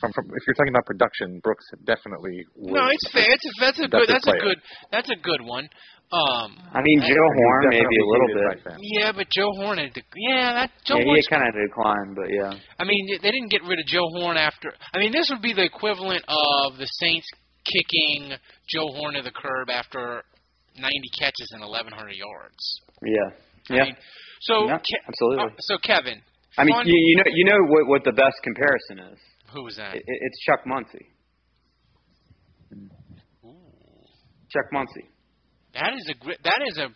[0.00, 2.32] from, from if you're talking about production, Brooks definitely.
[2.56, 3.28] No, it's fair.
[3.28, 4.08] It's a, that's a better good.
[4.08, 4.42] That's a player.
[4.48, 4.58] good.
[4.90, 5.68] That's a good one.
[6.10, 8.64] Um, I mean, I- Joe Horn maybe a little bit.
[8.80, 9.92] Yeah, but Joe Horn had.
[9.92, 12.52] dec- Yeah, that Joe yeah, Horn's he kind of declined, but yeah.
[12.80, 14.72] I mean, they didn't get rid of Joe Horn after.
[14.94, 17.28] I mean, this would be the equivalent of the Saints
[17.68, 18.32] kicking
[18.72, 20.22] Joe Horn to the curb after
[20.78, 22.62] 90 catches and 1,100 yards.
[23.02, 23.30] Yeah.
[23.70, 23.84] I Yeah.
[23.84, 23.96] mean,
[24.40, 25.44] so Yeah, Ke- absolutely.
[25.44, 26.22] uh, so Kevin,
[26.56, 29.18] I mean, you, you know, you know what what the best comparison is?
[29.52, 29.94] who was that?
[29.96, 31.08] It, it- it's Chuck Muncie.
[34.50, 35.08] Chuck Muncie.
[35.74, 36.88] That is a gr- that is a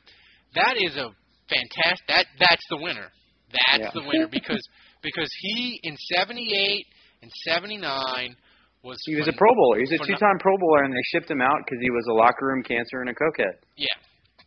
[0.55, 1.11] that is a
[1.49, 2.07] fantastic.
[2.09, 3.09] That that's the winner.
[3.53, 3.91] That's Yeah.
[3.95, 4.63] the winner because
[5.03, 6.87] because he in 78
[7.23, 8.37] and 79
[8.83, 9.79] was He was a Pro Bowler.
[9.79, 12.47] He's a two-time Pro Bowler, and they shipped him out because he was a locker
[12.47, 13.57] room cancer and a cokehead.
[13.77, 13.95] Yeah,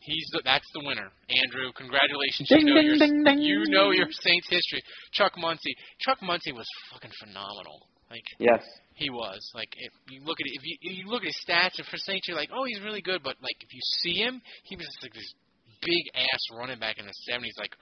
[0.01, 1.09] he's the, that's the winner.
[1.29, 2.49] Andrew, congratulations.
[2.49, 3.39] Ding, you know ding, your ding, ding.
[3.39, 4.81] you know your Saints history.
[5.13, 5.75] Chuck Muncie.
[5.99, 7.87] Chuck Muncie was fucking phenomenal.
[8.09, 8.61] Like Yes.
[8.93, 9.39] he was.
[9.55, 11.87] Like if you look at it, if you if you look at his stats and
[11.87, 13.21] for Saints, you're like, oh, he's really good.
[13.23, 15.33] But like if you see him, he was just like this
[15.81, 17.73] big ass running back in the 70s, like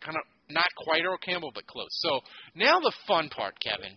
[0.00, 1.90] kind of not quite Earl Campbell, but close.
[1.90, 2.20] So
[2.54, 3.96] now the fun part, Kevin.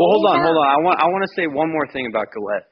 [0.00, 0.64] Well, hold on, hold on.
[0.64, 2.64] I want I want to say one more thing about Galette.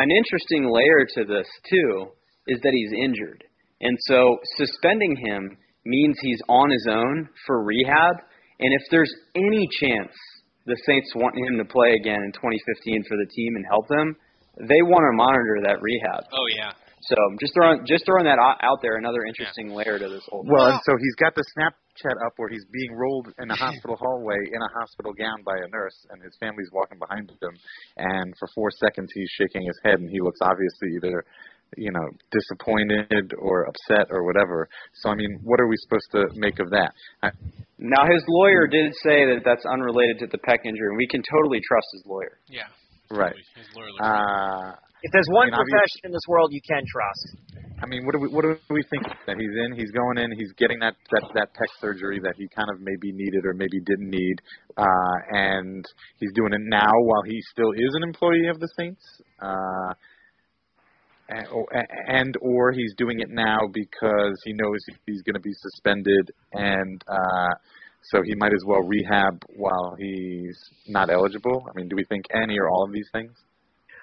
[0.00, 2.08] An interesting layer to this too
[2.48, 3.44] is that he's injured,
[3.82, 8.16] and so suspending him means he's on his own for rehab.
[8.60, 10.12] And if there's any chance
[10.64, 14.16] the Saints want him to play again in 2015 for the team and help them,
[14.64, 16.24] they want to monitor that rehab.
[16.32, 16.72] Oh yeah.
[17.08, 20.42] So just throwing just throwing that out out there, another interesting layer to this whole.
[20.42, 20.52] thing.
[20.52, 23.96] Well, and so he's got the Snapchat up where he's being rolled in a hospital
[23.96, 27.54] hallway in a hospital gown by a nurse, and his family's walking behind him.
[27.96, 31.24] And for four seconds, he's shaking his head, and he looks obviously either,
[31.76, 34.68] you know, disappointed or upset or whatever.
[35.02, 36.92] So, I mean, what are we supposed to make of that?
[37.22, 37.30] I,
[37.78, 41.22] Now his lawyer did say that that's unrelated to the pec injury, and we can
[41.22, 42.38] totally trust his lawyer.
[42.48, 42.70] Yeah.
[43.10, 43.34] right.
[43.56, 44.72] His lawyer looked Uh,
[45.04, 47.44] If there's one I mean, profession in this world you can trust,
[47.82, 49.76] I mean, what do we what do we think that he's in?
[49.76, 50.32] He's going in.
[50.32, 53.80] He's getting that that that pec surgery that he kind of maybe needed or maybe
[53.84, 54.36] didn't need,
[54.78, 55.84] uh, and
[56.18, 59.04] he's doing it now while he still is an employee of the Saints.
[59.42, 59.92] Uh,
[61.28, 61.66] and, or,
[62.08, 67.02] and or he's doing it now because he knows he's going to be suspended, and
[67.08, 67.52] uh,
[68.04, 71.62] so he might as well rehab while he's not eligible.
[71.68, 73.32] I mean, do we think any or all of these things?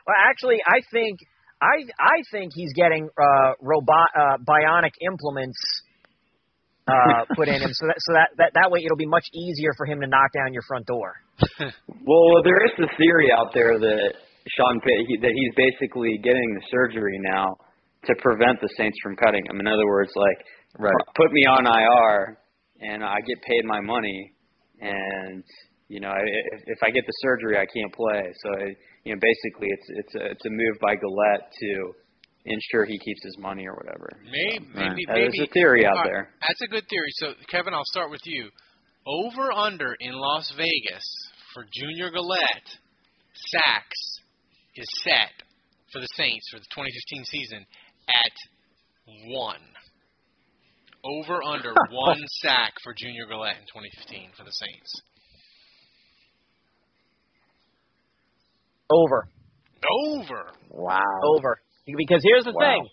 [0.08, 1.20] Well, actually, I think
[1.62, 5.58] I I think he's getting uh, robot uh, bionic implements
[6.88, 9.72] uh, put in him, so that so that, that that way it'll be much easier
[9.78, 11.14] for him to knock down your front door.
[12.02, 14.14] Well, there is the theory out there that
[14.58, 17.56] Sean Pay, he, that he's basically getting the surgery now
[18.06, 19.60] to prevent the Saints from cutting him.
[19.60, 20.46] In other words, like
[20.80, 20.94] Right.
[21.16, 22.38] put me on IR
[22.80, 24.34] and I get paid my money,
[24.80, 25.44] and
[25.90, 28.24] you know if, if I get the surgery, I can't play.
[28.44, 28.52] So
[29.04, 31.94] you know basically it's it's a it's a move by Galette to
[32.46, 34.10] ensure he keeps his money or whatever.
[34.26, 34.90] Maybe, Right.
[34.90, 35.44] maybe, is maybe.
[35.44, 36.30] a theory out right, there.
[36.48, 37.10] That's a good theory.
[37.22, 38.50] So, Kevin, I'll start with you.
[39.06, 41.06] Over under in Las Vegas
[41.54, 42.70] for Junior Galette
[43.34, 44.20] sacks
[44.76, 45.34] is set
[45.92, 47.66] for the Saints for the 2015 season
[48.08, 48.36] at
[49.28, 49.62] one.
[51.04, 55.02] Over under one sack for Junior Galette in 2015 for the Saints.
[58.92, 59.28] Over,
[59.90, 60.52] Over.
[60.70, 61.00] Wow.
[61.24, 61.58] over.
[61.86, 62.60] Because here's the Wow.
[62.60, 62.90] thing.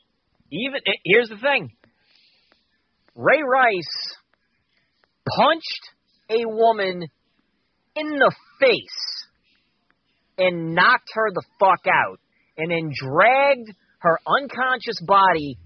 [0.51, 1.71] Even eh, here's the thing.
[3.15, 4.15] Ray Rice
[5.37, 5.91] punched
[6.31, 7.03] a woman
[7.97, 9.27] in the face
[10.39, 12.21] and knocked her the fuck out,
[12.57, 15.59] and then dragged her unconscious body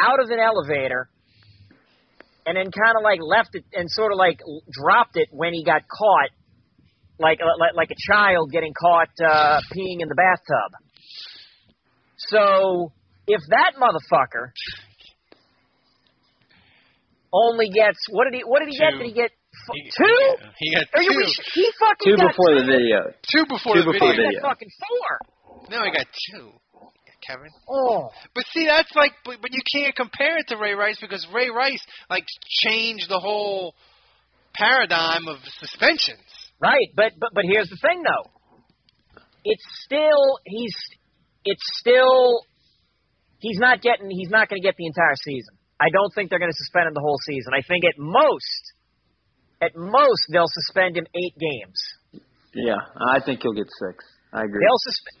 [0.00, 1.08] out of an elevator,
[2.46, 4.38] and then kind of like left it and sort of like
[4.70, 6.30] dropped it when he got caught,
[7.18, 10.70] like like, like a child getting caught uh, peeing in the bathtub.
[12.16, 12.92] So
[13.26, 14.50] if that motherfucker
[17.32, 18.92] only gets what did he what did he get?
[18.92, 18.98] Two.
[18.98, 19.30] Did he get
[19.72, 20.34] He, two?
[20.58, 21.10] He got Are you?
[21.12, 21.42] two.
[21.54, 22.60] He fucking Two got before two.
[22.60, 22.98] the video.
[23.34, 24.24] Two before Two the before video.
[24.24, 25.66] the He got fucking four.
[25.70, 26.50] Now he got two.
[27.26, 27.50] Kevin.
[27.70, 28.08] Oh.
[28.34, 31.50] But see, that's like, but, but you can't compare it to Ray Rice because Ray
[31.50, 32.26] Rice like
[32.64, 33.74] changed the whole
[34.54, 36.18] paradigm of suspensions.
[36.62, 38.30] Right, but but but here's the thing though.
[39.44, 40.74] It's still he's
[41.44, 42.46] it's still
[43.40, 45.58] he's not getting he's not going to get the entire season.
[45.80, 47.52] I don't think they're going to suspend him the whole season.
[47.52, 48.62] I think at most
[49.60, 51.78] at most they'll suspend him 8 games.
[52.54, 52.78] Yeah,
[53.10, 54.04] I think he'll get six.
[54.32, 54.62] I agree.
[54.62, 55.18] They'll suspend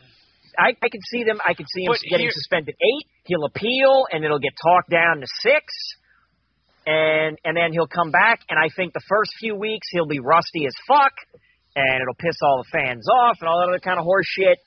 [0.58, 1.40] I, I can see them.
[1.48, 3.06] I can see him But getting here- suspended eight.
[3.24, 5.64] He'll appeal, and it'll get talked down to six,
[6.86, 8.40] and and then he'll come back.
[8.48, 11.12] And I think the first few weeks he'll be rusty as fuck,
[11.76, 14.58] and it'll piss all the fans off and all that other kind of horse shit.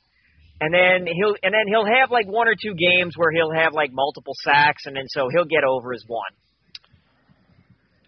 [0.62, 3.73] And then he'll and then he'll have like one or two games where he'll have
[3.73, 6.32] like multiple sacks, and then so he'll get over his one.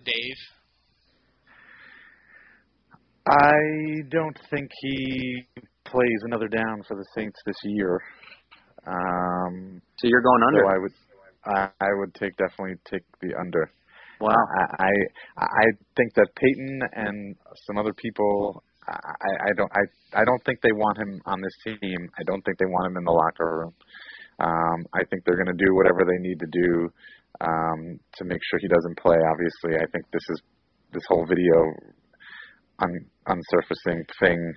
[0.05, 0.39] Dave.
[3.29, 5.43] I don't think he
[5.83, 8.01] plays another down for the Saints this year.
[8.87, 10.61] Um, So you're going under.
[10.61, 10.93] So I would,
[11.45, 13.69] I, I would take definitely take the under.
[14.19, 14.33] Wow.
[14.33, 14.91] I, I
[15.37, 18.63] I think that Payton and some other people.
[18.89, 22.09] I, I don't I I don't think they want him on this team.
[22.17, 23.73] I don't think they want him in the locker room.
[24.39, 26.89] Um, I think they're going to do whatever they need to do
[27.41, 29.17] um, to make sure he doesn't play.
[29.17, 30.41] Obviously, I think this is
[30.93, 31.73] this whole video
[32.79, 32.93] un,
[33.27, 34.53] unsurfacing thing.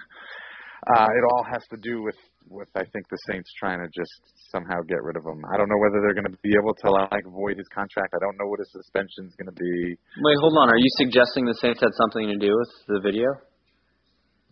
[0.94, 2.14] Uh, it all has to do with
[2.48, 4.14] with I think the Saints trying to just
[4.50, 5.42] somehow get rid of him.
[5.52, 8.14] I don't know whether they're going to be able to like void his contract.
[8.14, 9.98] I don't know what his suspension is going to be.
[9.98, 10.70] Wait, hold on.
[10.70, 13.28] Are you suggesting the Saints had something to do with the video,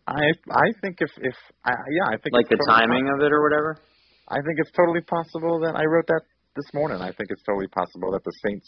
[0.08, 3.20] I I think if if I, yeah I think like it's the totally timing of
[3.20, 3.76] it or whatever?
[4.28, 6.24] I think it's totally possible that I wrote that
[6.56, 7.00] this morning.
[7.00, 8.66] I think it's totally possible that the Saints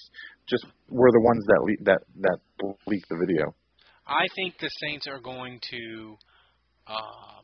[0.49, 2.39] just were the ones that le- that that
[2.87, 3.55] leaked the video.
[4.07, 6.17] I think the Saints are going to
[6.87, 7.40] um,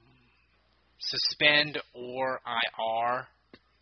[1.00, 3.26] suspend or IR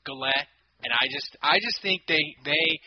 [0.04, 0.48] Galette,
[0.82, 2.78] and I just I just think they they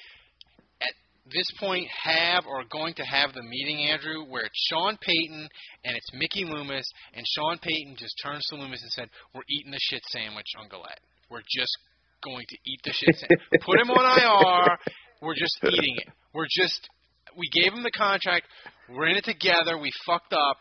[0.82, 0.94] at
[1.32, 5.50] this point have or are going to have the meeting, Andrew, where it's Sean Payton
[5.84, 9.72] and it's Mickey Loomis, and Sean Payton just turns to Loomis and said, "We're eating
[9.72, 11.02] the shit sandwich on Galette.
[11.30, 11.76] We're just
[12.24, 13.62] going to eat the shit sandwich.
[13.66, 14.78] Put him on IR.
[15.22, 16.14] We're just eating it.
[16.34, 16.88] We're just
[17.36, 18.48] we gave him the contract.
[18.90, 19.78] We're in it together.
[19.78, 20.58] We fucked up."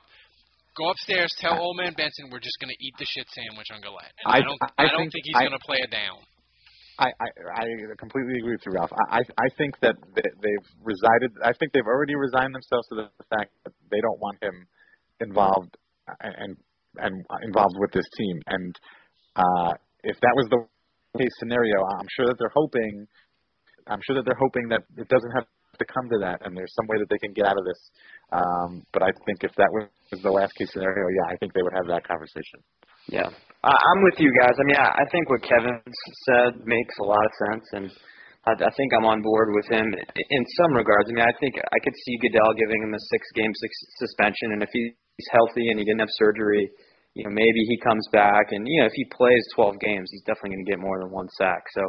[0.76, 1.32] Go upstairs.
[1.40, 4.12] Tell old man Benson we're just going to eat the shit sandwich on Galette.
[4.24, 4.58] And I, I- don't.
[4.60, 6.20] I I, don't think- think he's going to play it down.
[6.98, 7.28] I, I
[7.60, 7.64] I
[8.00, 8.88] completely agree with you, Ralph.
[9.12, 11.32] I I I think that they- they've resided.
[11.44, 14.66] I think they've already resigned themselves to the fact that they don't want him
[15.20, 15.76] involved
[16.20, 16.56] and
[16.96, 17.12] and
[17.42, 18.36] involved with this team.
[18.46, 18.72] And
[19.36, 19.72] uh,
[20.04, 20.60] if that was the
[21.18, 23.06] case scenario, I'm sure that they're hoping.
[23.88, 25.44] I'm sure that they're hoping that it doesn't have
[25.78, 27.80] to come to that, and there's some way that they can get out of this.
[28.32, 31.62] Um, but I think if that was the last case scenario, yeah, I think they
[31.62, 32.60] would have that conversation.
[33.06, 33.30] Yeah,
[33.62, 34.54] I, I'm with you guys.
[34.58, 35.78] I mean, I, I think what Kevin
[36.26, 37.86] said makes a lot of sense, and
[38.46, 41.06] I, I think I'm on board with him in, in some regards.
[41.08, 44.62] I mean, I think I could see Goodell giving him a six-game six suspension, and
[44.62, 46.66] if he's healthy and he didn't have surgery,
[47.14, 50.26] you know, maybe he comes back, and you know, if he plays 12 games, he's
[50.26, 51.62] definitely going to get more than one sack.
[51.74, 51.82] So.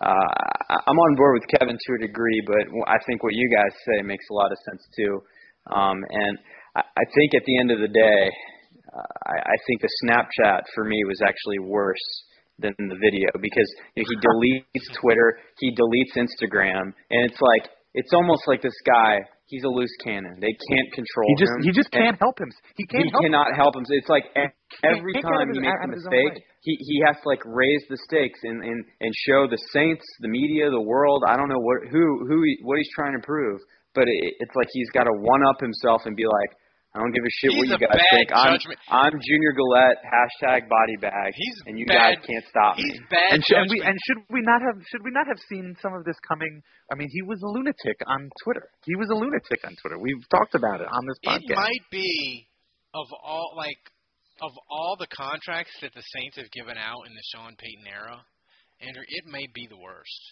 [0.00, 0.30] Uh,
[0.70, 3.74] I- I'm on board with Kevin to a degree, but I think what you guys
[3.86, 5.22] say makes a lot of sense too.
[5.74, 6.38] Um, and
[6.76, 8.22] I, I think at the end of the day,
[8.94, 12.24] uh, I, I think the Snapchat for me was actually worse
[12.58, 17.70] than the video because you know, he deletes Twitter, he deletes Instagram, and it's like
[17.94, 19.18] it's almost like this guy.
[19.48, 20.36] He's a loose cannon.
[20.44, 21.32] They can't control him.
[21.32, 21.62] He just him.
[21.64, 22.52] he just can't help him.
[22.76, 23.84] He can't he help cannot help him.
[23.88, 24.28] It's like
[24.84, 27.16] every can't get out time he makes a of his own mistake, he he has
[27.24, 31.24] to like raise the stakes and and and show the Saints, the media, the world.
[31.26, 33.56] I don't know what who who he, what he's trying to prove,
[33.94, 36.52] but it, it's like he's got to one up himself and be like,
[36.94, 38.28] I don't give a shit what you guys bad think.
[38.32, 38.58] I'm.
[38.88, 43.00] I'm Junior Galette hashtag body bag, He's and you bad- guys can't stop He's me.
[43.10, 45.76] bad and, sh- and we and should we not have should we not have seen
[45.82, 46.62] some of this coming?
[46.90, 48.70] I mean, he was a lunatic on Twitter.
[48.86, 49.98] He was a lunatic on Twitter.
[50.00, 51.52] We've talked about it on this podcast.
[51.52, 52.48] it might be
[52.94, 53.78] of all like
[54.40, 58.16] of all the contracts that the Saints have given out in the Sean Payton era,
[58.80, 60.22] Andrew, it may be the worst.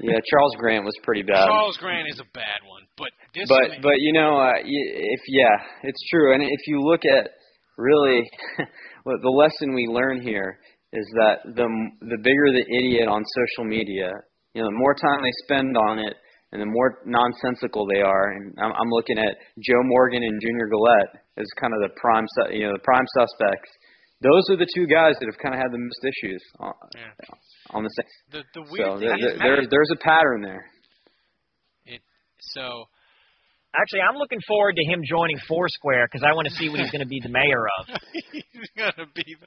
[0.00, 1.46] Yeah, Charles Grant was pretty bad.
[1.46, 5.56] Charles Grant is a bad one, but this but but you know uh, if yeah
[5.82, 6.34] it's true.
[6.34, 7.30] And if you look at
[7.76, 8.22] really
[9.04, 10.60] what the lesson we learn here
[10.92, 11.66] is that the
[12.00, 14.12] the bigger the idiot on social media
[14.54, 16.14] you know the more time they spend on it
[16.52, 18.32] and the more nonsensical they are.
[18.32, 22.24] And I'm, I'm looking at Joe Morgan and Junior Galette as kind of the prime
[22.52, 23.70] you know the prime suspects
[24.20, 27.12] those are the two guys that have kind of had the most issues on, Yeah.
[27.70, 28.12] on the Saints.
[28.30, 30.64] the the so weird there, thing there, there's there's a pattern there
[31.86, 32.02] it
[32.40, 32.84] so
[33.76, 36.90] Actually, I'm looking forward to him joining Foursquare because I want to see what he's
[36.90, 38.00] going to be the mayor of.
[38.32, 39.46] He's gonna be the.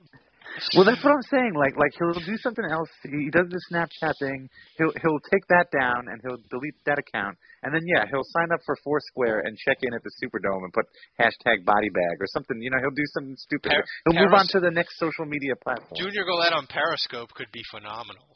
[0.75, 1.53] Well, that's what I'm saying.
[1.55, 2.87] Like, like he'll do something else.
[3.03, 4.47] He does the Snapchat thing.
[4.77, 7.35] He'll he'll take that down and he'll delete that account.
[7.63, 10.71] And then yeah, he'll sign up for Foursquare and check in at the Superdome and
[10.71, 10.85] put
[11.19, 12.61] hashtag body bag or something.
[12.61, 13.71] You know, he'll do something stupid.
[13.71, 15.95] Par- he'll move on to the next social media platform.
[15.95, 18.27] Junior Galette on Periscope could be phenomenal.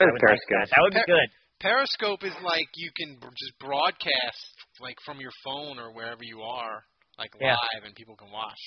[0.00, 0.70] I would like that.
[0.70, 1.28] That would be good.
[1.60, 4.46] Periscope is like you can b- just broadcast
[4.80, 6.84] like from your phone or wherever you are,
[7.18, 7.54] like Yeah.
[7.54, 8.58] live, and people can watch.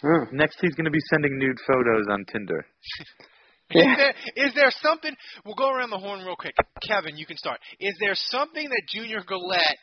[0.00, 0.36] Hmm.
[0.36, 2.66] Next, he's going to be sending nude photos on Tinder.
[3.70, 5.16] Is there is there something?
[5.46, 6.52] We'll go around the horn real quick.
[6.86, 7.58] Kevin, you can start.
[7.80, 9.78] Is there something that Junior Galette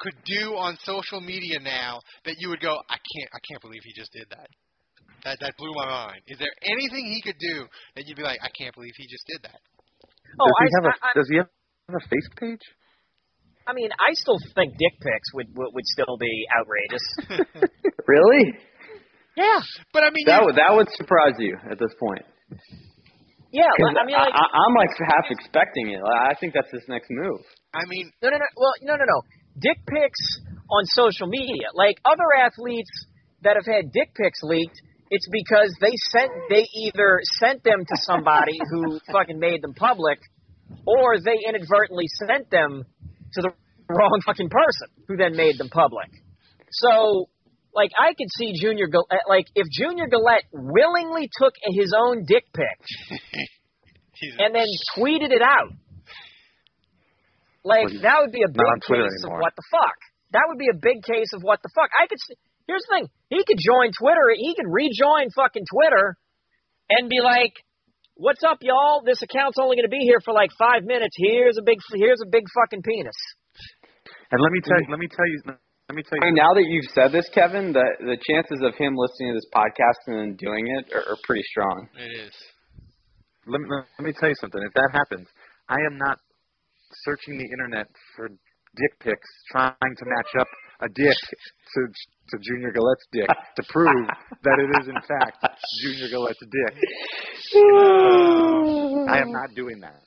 [0.00, 3.82] could do on social media now that you would go, I can't, I can't believe
[3.84, 4.48] he just did that.
[5.24, 6.22] That that blew my mind.
[6.26, 9.24] Is there anything he could do that you'd be like, I can't believe he just
[9.30, 9.60] did that?
[10.40, 11.48] Oh, does he I, have a I, I, Does he have
[11.94, 12.60] a face page?
[13.66, 17.06] I mean, I still think dick pics would would, would still be outrageous.
[18.06, 18.58] Really?
[19.36, 19.60] yeah,
[19.92, 22.24] But I mean, That you- would that would surprise you at this point.
[23.52, 23.70] yeah.
[23.78, 26.02] 'Cause I mean, like, I, I'm like half expecting it.
[26.02, 27.40] Like, I think that's his next move.
[27.74, 28.48] I mean, no, no, no.
[28.56, 29.18] Well, no, no, no.
[29.60, 30.22] Dick pics
[30.70, 32.90] on social media, like other athletes
[33.42, 34.78] that have had dick pics leaked,
[35.10, 40.18] it's because they sent they either sent them to somebody who fucking made them public,
[40.86, 42.84] or they inadvertently sent them
[43.34, 43.50] to the
[43.88, 46.08] wrong fucking person who then made them public.
[46.70, 47.28] So,
[47.74, 52.24] like, I could see Junior Gal- uh, like if Junior Galette willingly took his own
[52.26, 52.78] dick pic
[54.38, 54.66] and then
[54.96, 55.72] tweeted it out.
[57.62, 59.98] Like that would be a big case of what the fuck.
[60.32, 61.90] That would be a big case of what the fuck.
[61.92, 62.18] I could.
[62.26, 62.34] See,
[62.66, 63.06] here's the thing.
[63.28, 64.32] He could join Twitter.
[64.34, 66.16] He could rejoin fucking Twitter,
[66.88, 67.52] and be like,
[68.20, 69.00] "What's up, y'all?
[69.00, 71.16] This account's only going to be here for like five minutes.
[71.16, 71.80] Here's a big.
[71.96, 73.16] Here's a big fucking penis."
[74.30, 76.52] And let me tell let me tell you let me tell I you mean, now
[76.52, 80.16] that you've said this, Kevin, the the chances of him listening to this podcast and
[80.20, 81.88] then doing it are, are pretty strong.
[81.96, 82.36] it is.
[83.48, 84.60] let me, let me tell you something.
[84.62, 85.26] If that happens,
[85.68, 86.20] I am not
[87.08, 90.46] searching the internet for dick pics trying to match up
[90.82, 91.16] a dick
[91.74, 91.80] to
[92.30, 94.06] to Junior Galette's dick to prove
[94.42, 95.44] that it is in fact
[95.82, 96.74] Junior Galette's dick.
[99.08, 100.00] I am not doing that.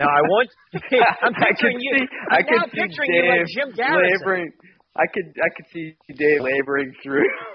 [0.00, 0.48] Now I want.
[1.22, 1.92] I'm I picturing you.
[2.30, 4.18] I'm I now see picturing you like Jim Garrison.
[4.20, 4.52] laboring.
[4.96, 7.22] I could I could see Dave laboring through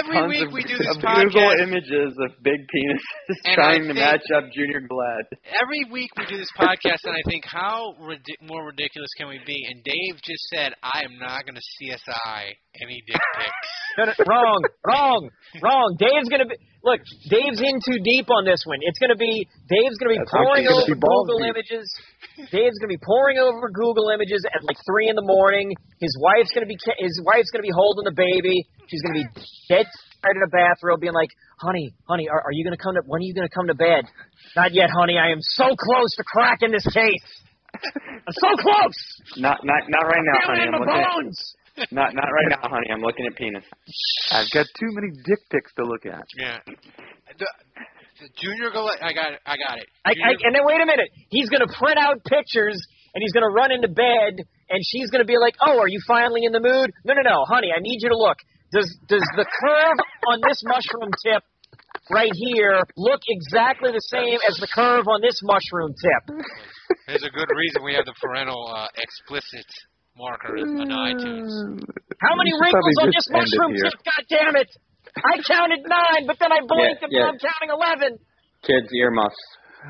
[0.00, 3.84] Every tons week of, we do this of Google images of big penises And trying
[3.88, 5.28] to match up Junior Glad.
[5.60, 9.40] Every week we do this podcast, and I think, how ridic- more ridiculous can we
[9.44, 9.60] be?
[9.68, 13.68] And Dave just said, I am not going to CSI any dick pics.
[13.98, 15.30] No, no, wrong, wrong,
[15.62, 15.96] wrong.
[15.98, 17.00] Dave's gonna be look.
[17.30, 18.78] Dave's in too deep on this one.
[18.82, 21.54] It's gonna be Dave's gonna be That's pouring over be Google deep.
[21.56, 21.86] images.
[22.50, 25.74] Dave's gonna be pouring over Google images at like three in the morning.
[26.00, 28.62] His wife's gonna be his wife's gonna be holding the baby.
[28.86, 29.28] She's gonna be
[29.68, 29.86] dead
[30.22, 33.02] tired in a bathrobe, being like, "Honey, honey, are, are you gonna come to?
[33.06, 34.04] When are you gonna come to bed?"
[34.56, 35.18] Not yet, honey.
[35.18, 37.26] I am so close to cracking this case.
[37.78, 38.98] I'm so close.
[39.36, 40.62] Not not not right now, Feel honey.
[40.68, 41.54] in I'm my looking at, bones.
[41.90, 42.86] Not not right now, honey.
[42.92, 43.64] I'm looking at penis.
[44.32, 46.22] I've got too many dick pics to look at.
[46.36, 46.58] Yeah.
[47.38, 47.46] The,
[48.20, 49.40] the Junior Galette, I got it.
[49.46, 49.86] I got it.
[50.04, 51.08] I, I, Junior- and then wait a minute.
[51.30, 52.78] He's going to print out pictures
[53.14, 55.88] and he's going to run into bed and she's going to be like, "Oh, are
[55.88, 57.68] you finally in the mood?" No, no, no, honey.
[57.74, 58.38] I need you to look.
[58.72, 59.98] Does does the curve
[60.28, 61.42] on this mushroom tip
[62.10, 66.44] right here look exactly the same as the curve on this mushroom tip?
[67.06, 69.64] There's a good reason we have the parental uh, explicit
[70.18, 71.52] marker on iTunes.
[72.20, 73.90] How many wrinkles on this end mushroom here.
[73.90, 73.98] tip?
[74.02, 74.70] God damn it!
[75.16, 77.20] I counted nine, but then I blinked and yeah.
[77.20, 78.18] now I'm counting eleven.
[78.66, 79.42] Kids earmuffs.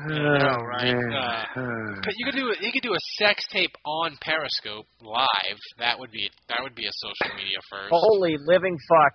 [0.07, 0.93] know, right?
[0.93, 5.59] Uh, But you could do you could do a sex tape on Periscope live.
[5.79, 7.89] That would be that would be a social media first.
[7.91, 9.13] Holy living fuck!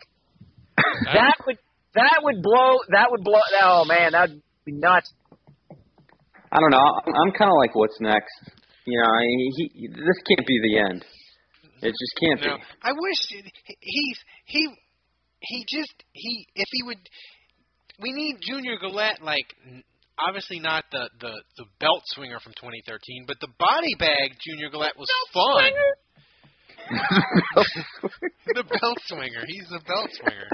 [1.07, 1.59] That- That would
[1.95, 2.79] that would blow.
[2.91, 3.41] That would blow.
[3.63, 5.13] Oh man, that'd be nuts.
[6.55, 6.79] I don't know.
[6.79, 8.31] I'm, I'm kind of like, what's next?
[8.87, 11.05] You know, I, he, he, this can't be the end.
[11.83, 12.63] It just can't No, be.
[12.83, 14.69] I wish he- he's he
[15.41, 16.99] he just he if he would.
[18.01, 19.47] We need Junior Galette like
[20.19, 24.97] obviously not the the the belt swinger from 2013, but the body bag Junior Galette
[24.99, 25.73] was fun.
[28.55, 30.49] the belt swinger, he's the belt swinger.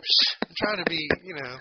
[0.47, 1.59] I'm trying to be you know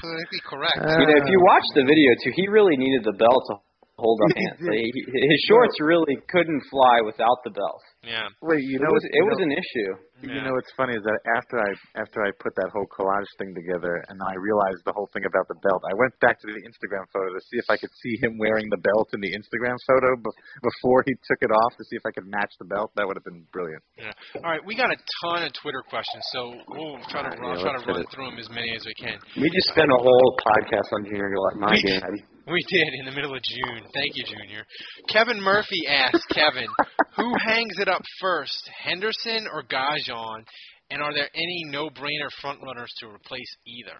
[0.00, 0.78] politically correct.
[0.78, 3.54] You know, if you watch the video too, he really needed the belt to
[3.96, 4.60] hold up hands.
[4.60, 7.82] Like, his shorts really couldn't fly without the belt.
[8.02, 8.26] Yeah.
[8.42, 9.92] Wait, you It know was it you was know- an issue.
[10.24, 13.52] You know what's funny is that after I after I put that whole collage thing
[13.52, 16.64] together and I realized the whole thing about the belt, I went back to the
[16.64, 19.76] Instagram photo to see if I could see him wearing the belt in the Instagram
[19.84, 20.32] photo be-
[20.64, 22.88] before he took it off to see if I could match the belt.
[22.96, 23.82] That would have been brilliant.
[24.00, 24.16] Yeah.
[24.40, 27.44] All right, we got a ton of Twitter questions, so we'll try to All right,
[27.44, 29.20] I'll yeah, try to run through them as many as we can.
[29.36, 31.60] We just spent a whole podcast on Junior Galette.
[31.60, 32.16] My We- bad.
[32.46, 33.82] We did in the middle of June.
[33.94, 34.64] Thank you, Junior.
[35.08, 36.68] Kevin Murphy asked Kevin,
[37.16, 40.44] who hangs it up first, Henderson or Gajan?
[40.90, 43.98] And are there any no-brainer frontrunners to replace either?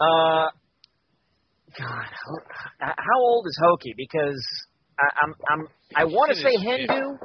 [0.00, 0.48] Uh,
[1.78, 2.06] God,
[2.80, 3.94] how old is Hokie?
[3.96, 4.44] Because
[5.00, 7.16] I, I'm I'm I want to say in his Hendu.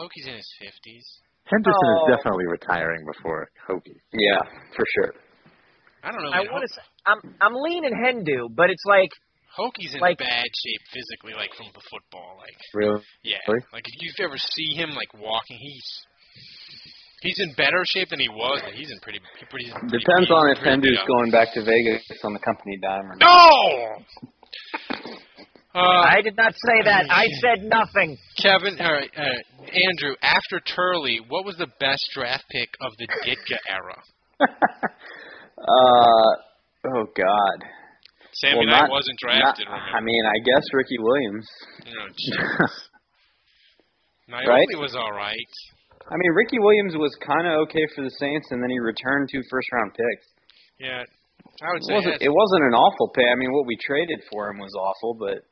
[0.00, 1.04] Hokie's in his fifties.
[1.44, 2.08] Henderson Oh.
[2.10, 3.98] is definitely retiring before Hokie.
[4.12, 4.40] Yeah,
[4.74, 5.12] for sure.
[6.02, 6.30] I don't know.
[6.34, 9.10] I want to say I'm I'm leaning Hendu, but it's like
[9.58, 12.36] Hokie's in like- bad shape physically, like from the football.
[12.40, 13.02] Like, Really?
[13.22, 13.60] yeah, Really?
[13.72, 15.88] like if you ever see him like walking, he's
[17.22, 19.20] he's in better shape than he was, but he's in pretty.
[19.38, 22.32] He pretty pretty Depends beat- on if pretty beat Hendu's going back to Vegas on
[22.34, 23.26] the company dime or not.
[23.28, 25.12] No.
[25.74, 27.06] Uh, I did not say that.
[27.08, 28.18] I said nothing.
[28.36, 29.22] Kevin, all right, uh,
[29.72, 30.14] Andrew.
[30.20, 33.96] After Turley, what was the best draft pick of the Ditka era?
[35.62, 36.30] Uh,
[36.98, 37.58] oh God.
[38.34, 39.66] Sammy well, Knight not, wasn't drafted.
[39.68, 39.94] not-?
[39.94, 41.46] I mean, I guess Ricky Williams.
[41.86, 42.66] Oh.
[44.28, 44.66] Naomi Right?
[44.78, 45.52] was all right.
[46.10, 49.28] I mean, Ricky Williams was kind of okay for the Saints, and then he returned
[49.30, 50.26] two first-round picks.
[50.80, 51.04] Yeah,
[51.62, 53.24] I would It say wasn't, it wasn't an awful pick.
[53.24, 55.44] I mean, what we traded for him was awful, but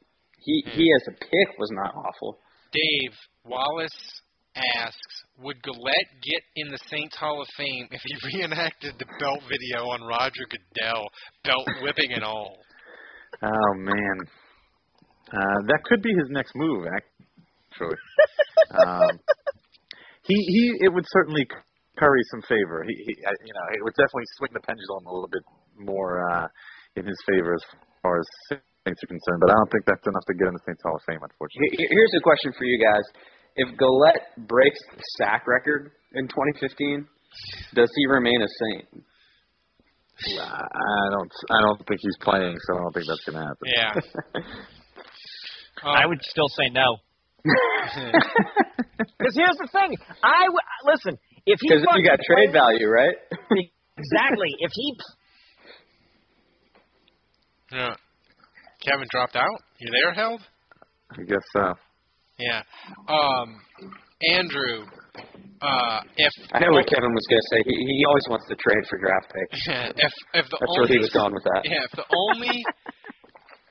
[0.42, 0.70] he Hmm.
[0.74, 2.40] he as a pick was not awful.
[2.72, 4.22] Dave Wallace
[4.56, 9.40] asks, would Galette get in the Saints Hall of Fame if he reenacted the belt
[9.48, 11.04] video on Roger Goodell,
[11.44, 12.56] belt whipping and all?
[13.42, 14.16] Oh man,
[15.32, 16.86] uh, that could be his next move.
[16.90, 17.96] Actually,
[18.76, 19.18] um,
[20.26, 21.46] he he it would certainly
[21.96, 22.84] curry some favor.
[22.86, 25.42] He, he I- you know it would definitely swing the pendulum a little bit
[25.78, 26.46] more uh,
[26.96, 27.62] in his favor as
[28.02, 28.26] far as
[28.84, 29.40] Saints are concerned.
[29.40, 31.86] But I don't think that's enough to get in the Saints Hall of Fame, unfortunately.
[31.86, 33.06] Here's a question for you guys:
[33.56, 37.06] If Galette breaks the sack record in 2015,
[37.74, 39.04] does he remain a Saint?
[40.38, 43.66] I don't I don't think he's playing, so I don't think that's going to happen.
[43.76, 44.42] Yeah.
[45.82, 46.98] Uh, I would still say no.
[49.16, 49.96] Because here's the thing.
[50.22, 51.16] I w- listen.
[51.46, 53.16] If he Because you got fucking trade plays- value, right?
[53.96, 54.48] exactly.
[54.58, 54.96] If he
[57.72, 57.94] Yeah.
[58.84, 59.58] Kevin dropped out.
[59.78, 60.42] You there, Held?
[61.12, 61.72] I guess so.
[62.40, 62.62] Yeah.
[63.08, 63.60] Um,
[64.32, 64.84] Andrew,
[65.60, 67.60] uh, if I know what Kevin was going to say.
[67.66, 69.60] He, he always wants to trade for draft picks.
[70.00, 71.62] if if the That's only where he was going with that.
[71.64, 72.64] Yeah, if the only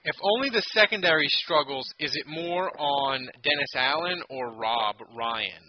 [0.05, 5.65] if only the secondary struggles, is it more on Dennis Allen or Rob Ryan?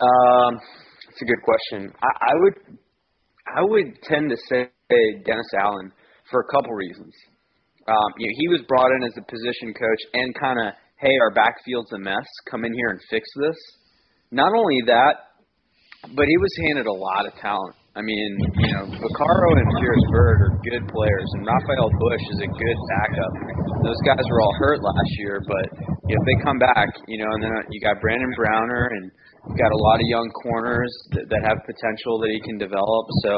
[0.00, 0.58] Um,
[1.10, 1.92] it's a good question.
[2.02, 2.54] I, I would,
[3.56, 4.70] I would tend to say
[5.24, 5.92] Dennis Allen
[6.30, 7.14] for a couple reasons.
[7.88, 10.72] Um, you know, he was brought in as a position coach and kind of,
[11.02, 12.26] hey, our backfield's a mess.
[12.48, 13.58] Come in here and fix this.
[14.30, 15.34] Not only that,
[16.14, 17.74] but he was handed a lot of talent.
[17.92, 22.40] I mean, you know, Vaccaro and Jairus Byrd are good players, and Rafael Bush is
[22.40, 23.32] a good backup.
[23.84, 25.66] Those guys were all hurt last year, but
[26.08, 29.10] if they come back, you know, and then you got Brandon Browner, and
[29.50, 33.04] you got a lot of young corners that, that have potential that he can develop.
[33.26, 33.32] So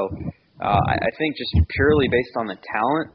[0.62, 3.10] uh, I, I think just purely based on the talent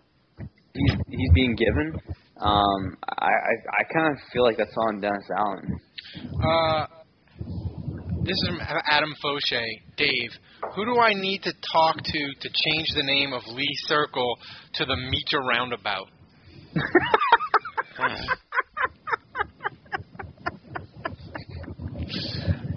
[0.74, 1.94] he's he's being given,
[2.40, 5.80] um, I I, I kind of feel like that's on Dennis Allen.
[6.44, 6.88] Uh,
[8.24, 9.64] this is from Adam Fauché.
[9.98, 10.32] Dave,
[10.76, 14.38] who do I need to talk to to change the name of Lee Circle
[14.76, 16.08] to the Meter Roundabout?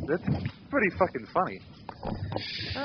[0.08, 0.22] That's
[0.70, 1.60] pretty fucking funny.
[2.02, 2.82] Uh,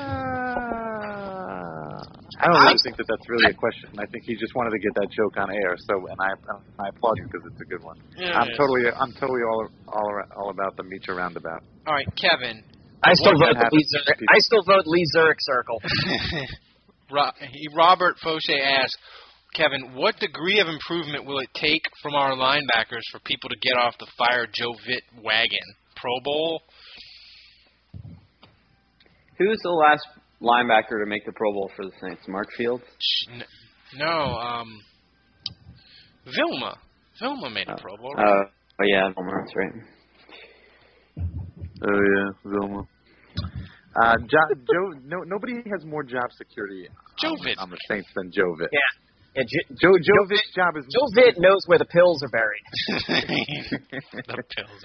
[2.38, 3.90] I don't really think that that's really a question.
[3.98, 5.74] I think he just wanted to get that joke on air.
[5.76, 6.30] So, and I
[6.78, 7.98] I applaud you because it's a good one.
[8.16, 8.58] Yeah, I'm it is.
[8.58, 11.62] totally I'm totally all all all about the meet roundabout.
[11.86, 12.62] All right, Kevin.
[13.02, 14.20] I still vote happens Lee Zurich.
[14.28, 15.80] I still vote Lee Zurich Circle.
[17.76, 18.96] Robert Fauché asks,
[19.54, 23.76] Kevin, what degree of improvement will it take from our linebackers for people to get
[23.78, 25.66] off the fire Joe Vitt wagon?
[25.96, 26.62] Pro Bowl?
[29.38, 30.06] Who's the last
[30.42, 32.22] linebacker to make the Pro Bowl for the Saints?
[32.28, 32.84] Mark Fields.
[33.96, 34.68] No, um,
[36.26, 36.76] Vilma.
[37.20, 38.14] Vilma made a Pro Bowl.
[38.18, 39.32] Uh, oh yeah, Vilma.
[39.40, 39.72] that's right.
[41.82, 42.82] Oh yeah, Vilma.
[44.00, 46.86] Uh, jo- Joe, no, nobody has more job security
[47.20, 47.54] Joe on, Vitt.
[47.58, 48.68] on the Saints than Joe Vitt.
[48.72, 48.78] Yeah.
[49.38, 52.66] Yeah, J- Joe Joe Vitt's job is Joe Vitt knows where the pills are buried.
[54.26, 54.80] the pills.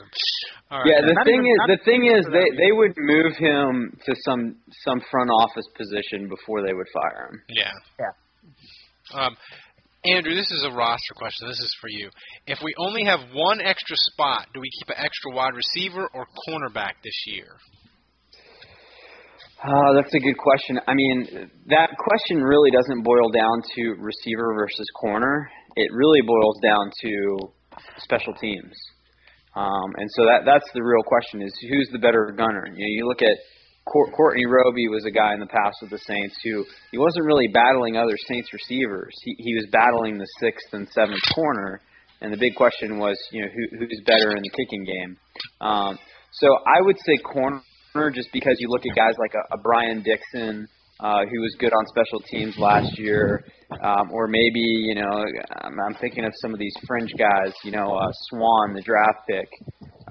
[0.70, 0.88] All right.
[0.88, 3.98] Yeah, the Not thing even- is, not the thing is, they they would move him
[4.06, 7.42] to some some front office position before they would fire him.
[7.50, 7.72] Yeah.
[8.00, 8.14] Yeah.
[9.20, 9.36] Um,
[10.06, 11.48] Andrew, this is a roster question.
[11.48, 12.10] This is for you.
[12.46, 16.28] If we only have one extra spot, do we keep an extra wide receiver or
[16.48, 17.48] cornerback this year?
[19.64, 20.78] Uh, that's a good question.
[20.88, 25.50] I mean, that question really doesn't boil down to receiver versus corner.
[25.78, 27.38] It really boils down to
[28.00, 28.76] special teams.
[29.56, 32.66] Um, and so that that's the real question: is who's the better gunner?
[32.68, 33.38] You know, you look at
[33.88, 37.48] Courtney Roby was a guy in the past with the Saints who he wasn't really
[37.48, 39.16] battling other Saints receivers.
[39.24, 41.80] He he was battling the sixth and seventh corner,
[42.20, 45.18] and the big question was, you know, who who's better in the kicking game.
[45.62, 45.98] Um,
[46.34, 47.62] so I would say corner
[48.12, 50.68] just because you look at guys like a, a Brian Dixon,
[51.00, 53.44] uh, who was good on special teams last year,
[53.82, 55.24] um, or maybe you know
[55.62, 59.28] I'm, I'm thinking of some of these fringe guys, you know uh, Swann, the draft
[59.30, 59.50] pick.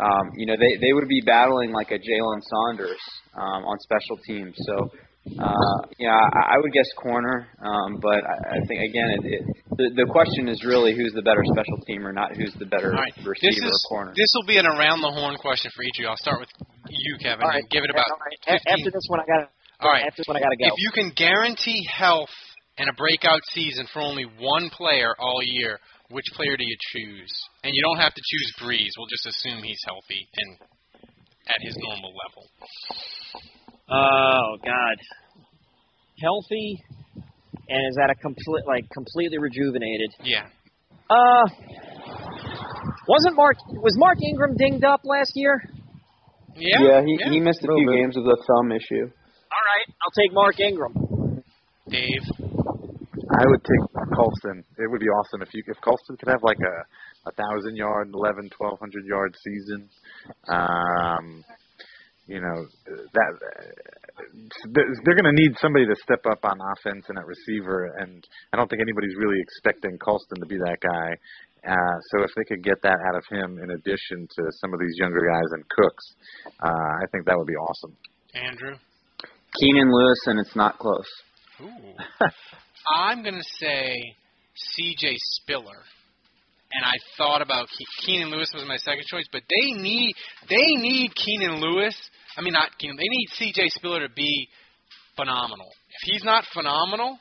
[0.01, 3.01] Um, you know they they would be battling like a Jalen Saunders
[3.35, 4.55] um, on special teams.
[4.67, 4.91] So.
[5.39, 5.55] Uh,
[6.01, 9.43] yeah, I, I would guess corner, um, but I, I think again, it, it,
[9.79, 12.99] the the question is really who's the better special teamer, not who's the better All
[12.99, 13.15] right.
[13.23, 14.13] receiver This is or corner.
[14.17, 16.09] this will be an around the horn question for each of you.
[16.09, 16.51] I'll start with
[16.99, 17.61] you, Kevin, All right.
[17.61, 18.57] and give it about right.
[18.57, 18.73] A- 15.
[18.73, 19.51] After this one, I got.
[19.81, 20.05] All right.
[20.07, 20.67] After this one, I got to go.
[20.67, 22.31] If you can guarantee health
[22.79, 25.79] and a breakout season for only one player all year,
[26.11, 27.33] which player do you choose?
[27.65, 28.91] And you don't have to choose Brees.
[28.99, 30.57] We'll just assume he's healthy and
[31.49, 32.45] at his normal level.
[33.91, 34.97] Oh God,
[36.23, 36.79] healthy,
[37.69, 40.11] and is that a complete like completely rejuvenated?
[40.23, 40.47] Yeah.
[41.11, 41.45] Uh,
[43.09, 45.61] wasn't Mark was Mark Ingram dinged up last year?
[46.57, 47.03] Yeah.
[47.05, 47.31] he yeah.
[47.31, 47.97] he missed a Little few bit.
[47.97, 49.07] games with a thumb issue.
[49.09, 51.43] All right, I'll take Mark Ingram.
[51.89, 52.25] Dave.
[53.33, 53.83] I would take
[54.15, 54.65] Colston.
[54.79, 58.11] It would be awesome if you if Colston could have like a a thousand yard,
[58.13, 59.89] eleven, twelve hundred yard season.
[60.49, 61.45] Um,
[62.27, 63.33] you know that
[64.73, 68.25] they're they're going to need somebody to step up on offense and at receiver, and
[68.53, 71.17] I don't think anybody's really expecting Colston to be that guy.
[71.67, 74.81] Uh, so if they could get that out of him, in addition to some of
[74.81, 76.15] these younger guys and Cooks,
[76.61, 77.97] uh, I think that would be awesome.
[78.35, 78.77] Andrew.
[79.61, 81.07] Keenan Lewis, and it's not close.
[81.61, 81.69] Ooh.
[82.97, 83.97] I'm going to say
[84.55, 85.15] C.J.
[85.19, 85.83] Spiller.
[86.75, 90.15] And I thought about Ke- Keenan Lewis was my second choice, but they need
[90.49, 91.95] they need Keenan Lewis.
[92.37, 92.97] I mean, not Keenan.
[92.97, 93.69] They need C.J.
[93.69, 94.49] Spiller to be
[95.17, 95.69] phenomenal.
[95.91, 97.19] If he's not phenomenal,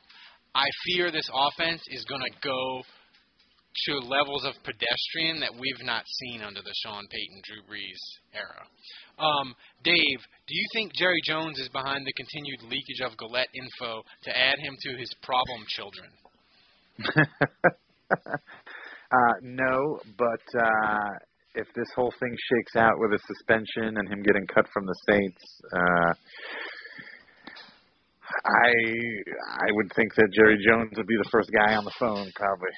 [0.55, 2.83] I fear this offense is going to go
[3.74, 8.01] to levels of pedestrian that we've not seen under the Sean Payton, Drew Brees
[8.34, 8.67] era.
[9.17, 14.03] Um, Dave, do you think Jerry Jones is behind the continued leakage of Galette info
[14.24, 16.09] to add him to his problem children?
[18.11, 21.09] uh, no, but uh,
[21.55, 24.95] if this whole thing shakes out with a suspension and him getting cut from the
[25.09, 26.13] Saints, uh,
[28.45, 28.72] I
[29.67, 32.72] I would think that Jerry Jones would be the first guy on the phone, probably.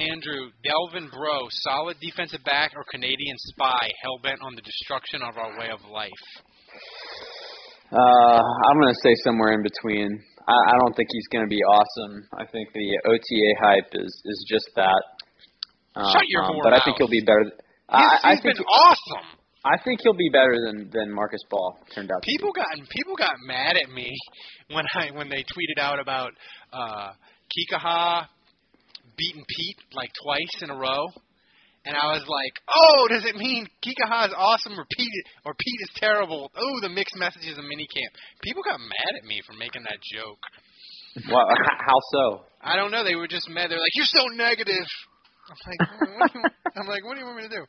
[0.00, 5.36] Andrew, Delvin Breaux, solid defensive back or Canadian spy, hell bent on the destruction of
[5.36, 6.24] our way of life?
[7.92, 10.08] Uh, I'm going to say somewhere in between.
[10.48, 12.24] I, I don't think he's going to be awesome.
[12.38, 15.02] I think the OTA hype is is just that.
[15.94, 17.44] Uh, Shut your um, But I think he'll be better.
[17.44, 17.52] He's,
[17.90, 19.36] I, I think been awesome.
[19.64, 22.22] I think he'll be better than than Marcus Ball turned out.
[22.22, 22.36] to be.
[22.38, 24.14] People got people got mad at me
[24.72, 26.30] when I when they tweeted out about
[26.72, 27.10] uh
[27.50, 28.26] Kikaha
[29.20, 31.12] beating Peat like twice in a row.
[31.84, 35.12] And I was like, "Oh, does it mean Kikaha is awesome or Peat
[35.44, 38.12] or Peat is terrible?" Oh, the mixed messages of minicamp.
[38.42, 40.40] People got mad at me for making that joke.
[41.30, 41.48] Well,
[41.78, 42.44] how so?
[42.60, 43.04] I don't know.
[43.04, 43.70] They were just mad.
[43.70, 44.88] They're like, "You're so negative."
[45.50, 46.42] I'm like, what you,
[46.76, 47.64] I'm like, what do you want me to do?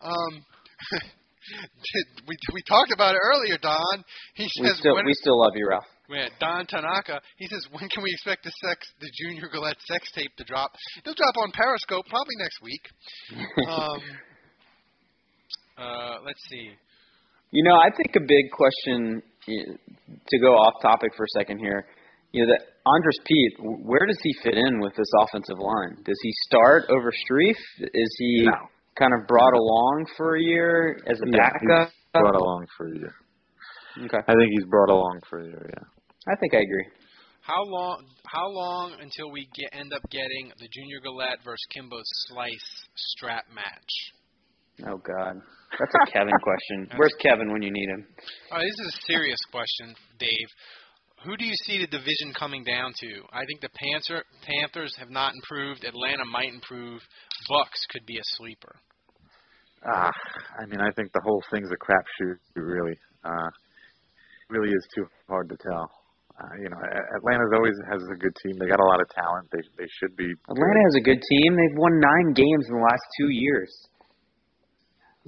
[0.00, 0.44] Um,
[2.28, 4.04] we we talked about it earlier, Don.
[4.34, 5.84] He We still we still love you, Ralph.
[6.10, 7.20] Yeah, Don Tanaka.
[7.36, 10.70] He says, when can we expect the sex, the Junior Galette sex tape to drop?
[11.04, 12.80] It'll drop on Periscope probably next week.
[13.68, 14.00] Um,
[15.78, 16.70] uh, let's see.
[17.52, 21.86] You know, I think a big question to go off topic for a second here.
[22.32, 23.52] You know, that Andrus Peat,
[23.86, 26.02] where does he fit in with this offensive line?
[26.04, 27.56] Does he start over Strief?
[27.80, 28.68] Is he No.
[28.98, 31.88] kind of brought along for a year as a Yeah, backup?
[31.92, 33.08] he's brought along for you.
[34.04, 35.52] Okay, I think he's brought along for you.
[35.56, 35.84] Yeah.
[36.30, 36.86] I think I agree.
[37.40, 38.04] How long?
[38.26, 41.96] How long until we get end up getting the Junior Galette versus Kimbo
[42.28, 43.92] Slice strap match?
[44.86, 45.40] Oh God,
[45.78, 46.98] that's a Kevin question.
[46.98, 48.06] Where's Kevin when you need him?
[48.52, 50.48] All right, this is a serious question, Dave.
[51.24, 53.08] who do you see the division coming down to?
[53.32, 55.84] I think the Panther Panthers have not improved.
[55.84, 57.00] Atlanta might improve.
[57.48, 58.76] Bucks could be a sleeper.
[59.86, 60.10] Ah,
[60.60, 62.36] I mean, I think the whole thing's a crapshoot.
[62.56, 63.48] Really, uh,
[64.50, 65.90] really is too hard to tell.
[66.38, 68.54] Uh, you know, A- Atlanta's always has a good team.
[68.62, 69.50] They got a lot of talent.
[69.50, 70.30] They they should be.
[70.48, 71.48] Atlanta has a good team.
[71.58, 73.70] They've won nine games in the last two years.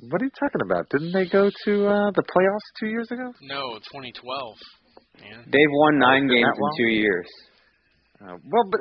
[0.09, 0.89] What are you talking about?
[0.89, 3.35] Didn't they go to uh, the playoffs two years ago?
[3.43, 4.57] No, 2012.
[5.21, 5.45] Man.
[5.53, 6.75] They've won nine games in long?
[6.79, 7.29] two years.
[8.23, 8.81] Uh, well, but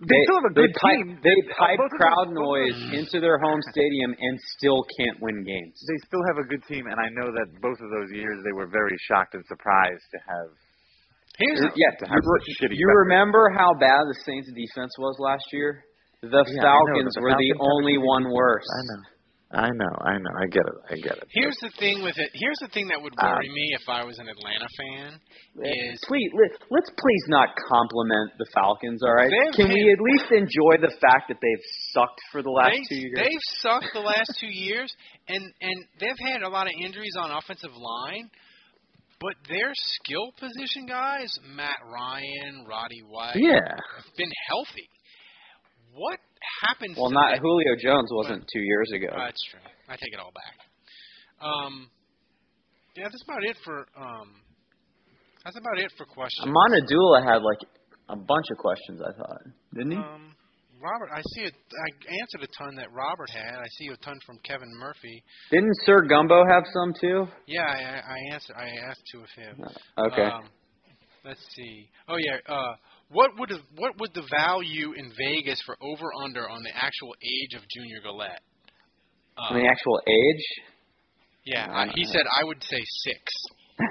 [0.00, 1.20] they, They, still have a they good pipe, team.
[1.22, 5.20] They Uh, pipe both of them- crowd noise into their home stadium and still can't
[5.22, 5.76] win games.
[5.86, 8.52] They still have a good team, and I know that both of those years they
[8.56, 10.50] were very shocked and surprised to have.
[11.38, 14.92] Here's You- yeah, to you, have re- shitty you remember how bad the Saints' defense
[14.98, 15.82] was last year?
[16.22, 18.64] The Yeah, Falcons the were the Falcons have a only one worse.
[18.70, 19.02] I know.
[19.54, 21.28] I know, I know, I get it, I get it.
[21.30, 22.30] Here's the thing with it.
[22.34, 25.20] Here's the thing that would Um, worry me if I was an Atlanta fan.
[25.62, 29.30] Is Please, let, let's please not compliment the Falcons, all right?
[29.30, 32.96] They've Can we at least enjoy the fact that they've sucked for the last they,
[32.96, 33.14] two years?
[33.14, 34.90] They've sucked the last two years,
[35.28, 38.30] and and they've had a lot of injuries on offensive line.
[39.24, 43.56] But their skill position guys, Matt Ryan, Roddy White, Yeah.
[43.96, 44.88] have been healthy.
[45.94, 46.20] What
[46.60, 46.98] happens?
[46.98, 49.08] well, to not that- Julio Jones wasn't two years ago.
[49.08, 49.60] Uh, that's true.
[49.88, 50.58] I take it all back.
[51.40, 51.90] Um,
[52.96, 54.42] yeah, that's about it for um.
[55.44, 56.46] That's about it for questions.
[56.46, 57.60] Amanadula had like
[58.10, 59.00] a bunch of questions.
[59.00, 59.96] I thought, didn't he?
[59.98, 60.34] Um,
[60.84, 61.54] Robert, I see it.
[61.54, 63.56] I answered a ton that Robert had.
[63.56, 65.22] I see a ton from Kevin Murphy.
[65.50, 67.26] Didn't Sir Gumbo have some too?
[67.46, 68.54] Yeah, I, I answered.
[68.56, 69.64] I asked two of him.
[69.98, 70.22] Okay.
[70.22, 70.44] Um,
[71.24, 71.88] let's see.
[72.06, 72.36] Oh yeah.
[72.46, 72.74] Uh,
[73.08, 77.14] what would have, what would the value in Vegas for over under on the actual
[77.22, 78.42] age of Junior Galette?
[79.38, 80.44] Uh, On the actual age?
[81.46, 82.10] yeah, uh, he know.
[82.12, 83.32] said I would say six.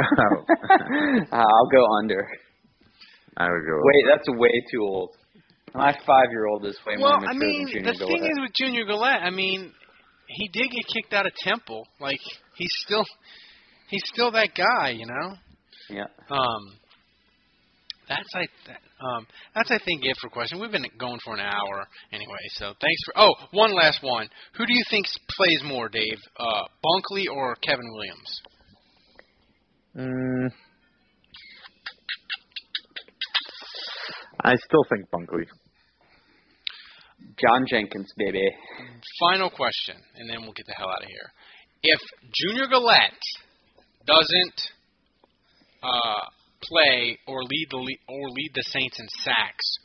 [0.00, 0.44] Oh.
[0.48, 2.26] Uh, I'll go under.
[3.36, 3.80] I would go.
[3.84, 5.10] Wait, that's way too old.
[5.78, 8.30] My five-year-old is way well, more I mature mean, than Junior the thing Galette.
[8.32, 9.72] is with Junior Galette, I mean,
[10.26, 11.86] he did get kicked out of Temple.
[12.00, 12.18] Like
[12.56, 13.04] he's still,
[13.88, 15.34] he's still that guy, you know.
[15.90, 16.06] yeah.
[16.30, 16.62] Um,
[18.08, 20.60] that's I that, um that's I think it for question.
[20.60, 23.12] We've been going for an hour anyway, so thanks for.
[23.16, 24.28] Oh, one last one.
[24.56, 25.06] Who do you think
[25.36, 26.18] plays more, Dave?
[26.38, 28.40] Uh, Bunkley or Kevin Williams?
[29.96, 30.50] Mm,
[34.42, 35.46] I still think Bunkley.
[37.40, 38.42] John Jenkins, baby.
[39.20, 41.32] Final question, and then we'll get the hell out of here.
[41.82, 42.00] If
[42.32, 43.12] Junior Galette
[44.06, 44.60] doesn't
[45.82, 46.24] uh,
[46.62, 49.78] play or lead the le- or lead the Saints in sacks,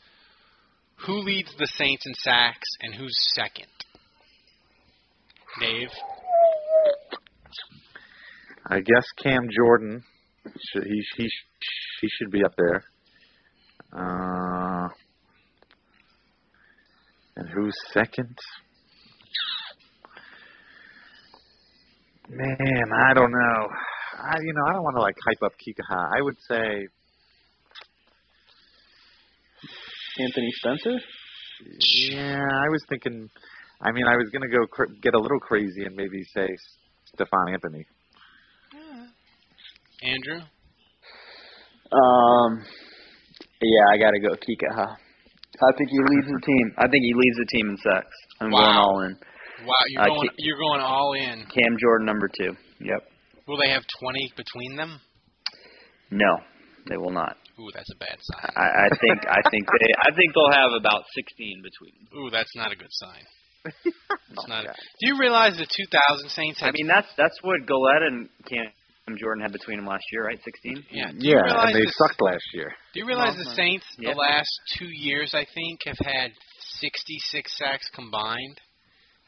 [1.06, 3.66] who leads the Saints in sacks and who's second?
[5.60, 5.90] Dave.
[8.66, 10.02] I guess Cam Jordan.
[10.44, 11.30] Should, he he
[12.00, 12.84] he should be up there.
[13.92, 14.88] Uh,
[17.36, 18.36] and who's second?
[22.28, 23.68] Man, I don't know.
[24.18, 26.16] I you know I don't want to like hype up Kikaha.
[26.16, 26.86] I would say
[30.18, 30.98] Anthony Spencer?
[32.10, 32.42] yeah.
[32.42, 33.28] I was thinking.
[33.80, 36.48] I mean, I was gonna go cr- get a little crazy and maybe say
[37.14, 37.84] Stephone Anthony.
[40.02, 40.40] Andrew?
[41.92, 42.62] Um,
[43.60, 44.96] yeah, I gotta go Kikaha.
[45.62, 46.66] I think he leads the team.
[46.78, 48.16] I think he leads the team in sacks.
[48.40, 48.58] I'm Wow.
[48.64, 49.12] going all in.
[49.66, 51.46] Wow, you're Uh, going Ki- you're going all in.
[51.46, 52.56] Cam Jordan number two.
[52.80, 53.00] Yep.
[53.46, 55.00] Will they have 20 between them?
[56.10, 56.38] No,
[56.88, 57.36] they will not.
[57.58, 58.50] Ooh, that's a bad sign.
[58.56, 61.94] I, I think I think they I think they'll have about 16 between.
[62.10, 62.18] them.
[62.18, 63.24] Ooh, that's not a good sign.
[64.36, 64.64] Oh, not.
[64.66, 68.66] A, do you realize the 2000 Saints I mean, that's that's what Galette and Cam
[69.18, 70.40] Jordan had between them last year, right?
[70.42, 70.84] 16.
[70.90, 71.10] Yeah.
[71.18, 72.74] Yeah, and they this- sucked last year.
[72.94, 73.44] Do you realize the.
[73.54, 74.12] Saints Yeah.
[74.12, 74.48] the last
[74.78, 76.32] two years I think have had
[76.80, 78.60] 66 sacks combined?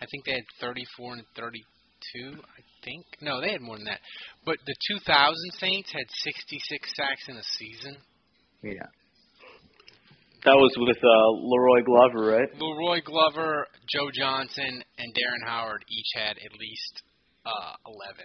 [0.00, 2.42] I think they had 34 and 32.
[2.42, 4.00] I think no, they had more than that.
[4.44, 7.96] But the 2000 Saints had 66 sacks in a season.
[8.62, 8.88] Yeah.
[10.44, 12.48] That was with uh, La'Roi Glover, right?
[12.60, 17.02] La'Roi Glover, Joe Johnson, and Darren Howard each had at least
[17.44, 18.24] uh, 11.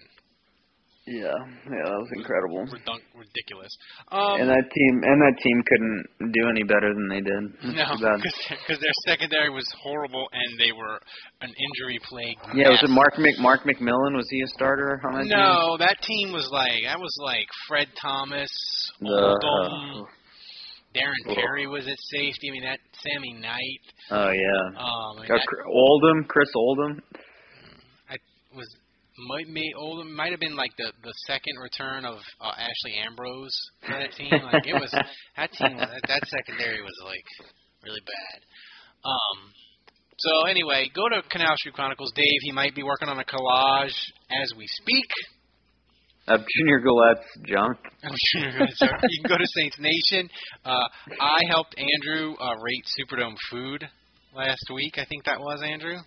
[1.08, 1.34] Yeah,
[1.66, 2.62] yeah, that was incredible.
[2.70, 3.74] Redun- ridiculous.
[4.14, 7.42] Um, and that team and that team couldn't do any better than they did.
[7.74, 7.86] no,
[8.22, 11.02] because their secondary was horrible and they were
[11.42, 12.38] an injury plague.
[12.54, 12.90] Yeah, was mess.
[12.90, 14.14] it Mark Mc Mark McMillian?
[14.14, 15.30] Was he a starter on that team?
[15.34, 18.52] No, that team was like that was like Fred Thomas,
[19.02, 20.06] The- Oldham,
[20.94, 21.36] Darren Ugh.
[21.36, 22.50] Terry was at safety.
[22.50, 23.84] I mean that Sammy Knight.
[24.12, 24.78] Oh yeah.
[24.78, 27.02] Um, Got that Oldham, Chris Oldham.
[28.08, 28.18] I,
[28.56, 28.68] was
[29.28, 33.56] might may oh, might have been like the the second return of uh, Ashley Ambrose
[33.86, 34.32] for that team.
[34.32, 37.26] Like it was that team that, that secondary was like
[37.84, 38.40] really bad.
[39.06, 39.52] Um.
[40.18, 42.12] So anyway, go to Canal Street Chronicles.
[42.16, 43.98] Dave, he might be working on a collage
[44.44, 45.08] as we speak.
[46.28, 47.78] Of Junior Galette's junk.
[48.04, 49.02] I'm sure you're gonna start.
[49.10, 50.30] you can go to Saints Nation.
[50.64, 50.88] Uh,
[51.20, 53.88] I helped Andrew uh, rate Superdome food
[54.36, 54.98] last week.
[54.98, 55.98] I think that was Andrew.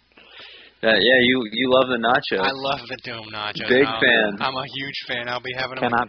[0.83, 2.41] Uh, yeah, you you love the nachos.
[2.41, 3.68] I love the dome nachos.
[3.68, 4.37] Big I'm, fan.
[4.41, 5.29] I'm a huge fan.
[5.29, 5.91] I'll be having them.
[5.91, 6.09] Cannot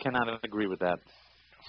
[0.00, 0.98] cannot agree with that.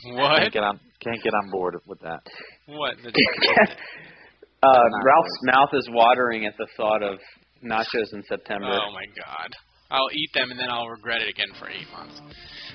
[0.06, 0.40] What?
[0.40, 2.22] Can't get on can't get on board with that.
[2.68, 2.96] What?
[3.04, 7.20] The, Uh, Ralph's mouth is watering at the thought of
[7.62, 8.68] nachos in September.
[8.72, 9.50] oh my God!
[9.92, 12.22] I'll eat them and then I'll regret it again for eight months.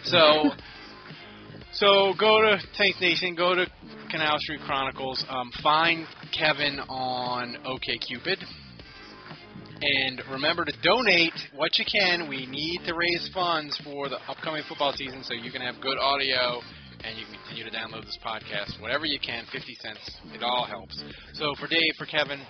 [0.05, 0.51] So,
[1.73, 3.35] so go to Saints Nation.
[3.35, 3.67] Go to
[4.11, 5.25] Canal Street Chronicles.
[5.31, 6.07] Um, find
[6.39, 8.45] Kevin on OKCupid.
[9.81, 12.29] And remember to donate what you can.
[12.29, 15.99] We need to raise funds for the upcoming football season so you can have good
[15.99, 16.61] audio
[17.05, 18.81] and you can continue to download this podcast.
[18.81, 20.01] Whatever you can, 50 cents.
[20.35, 21.01] It all helps.
[21.35, 22.41] So for Dave, for Kevin,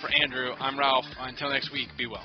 [0.00, 1.04] for Andrew, I'm Ralph.
[1.20, 2.24] Until next week, be well.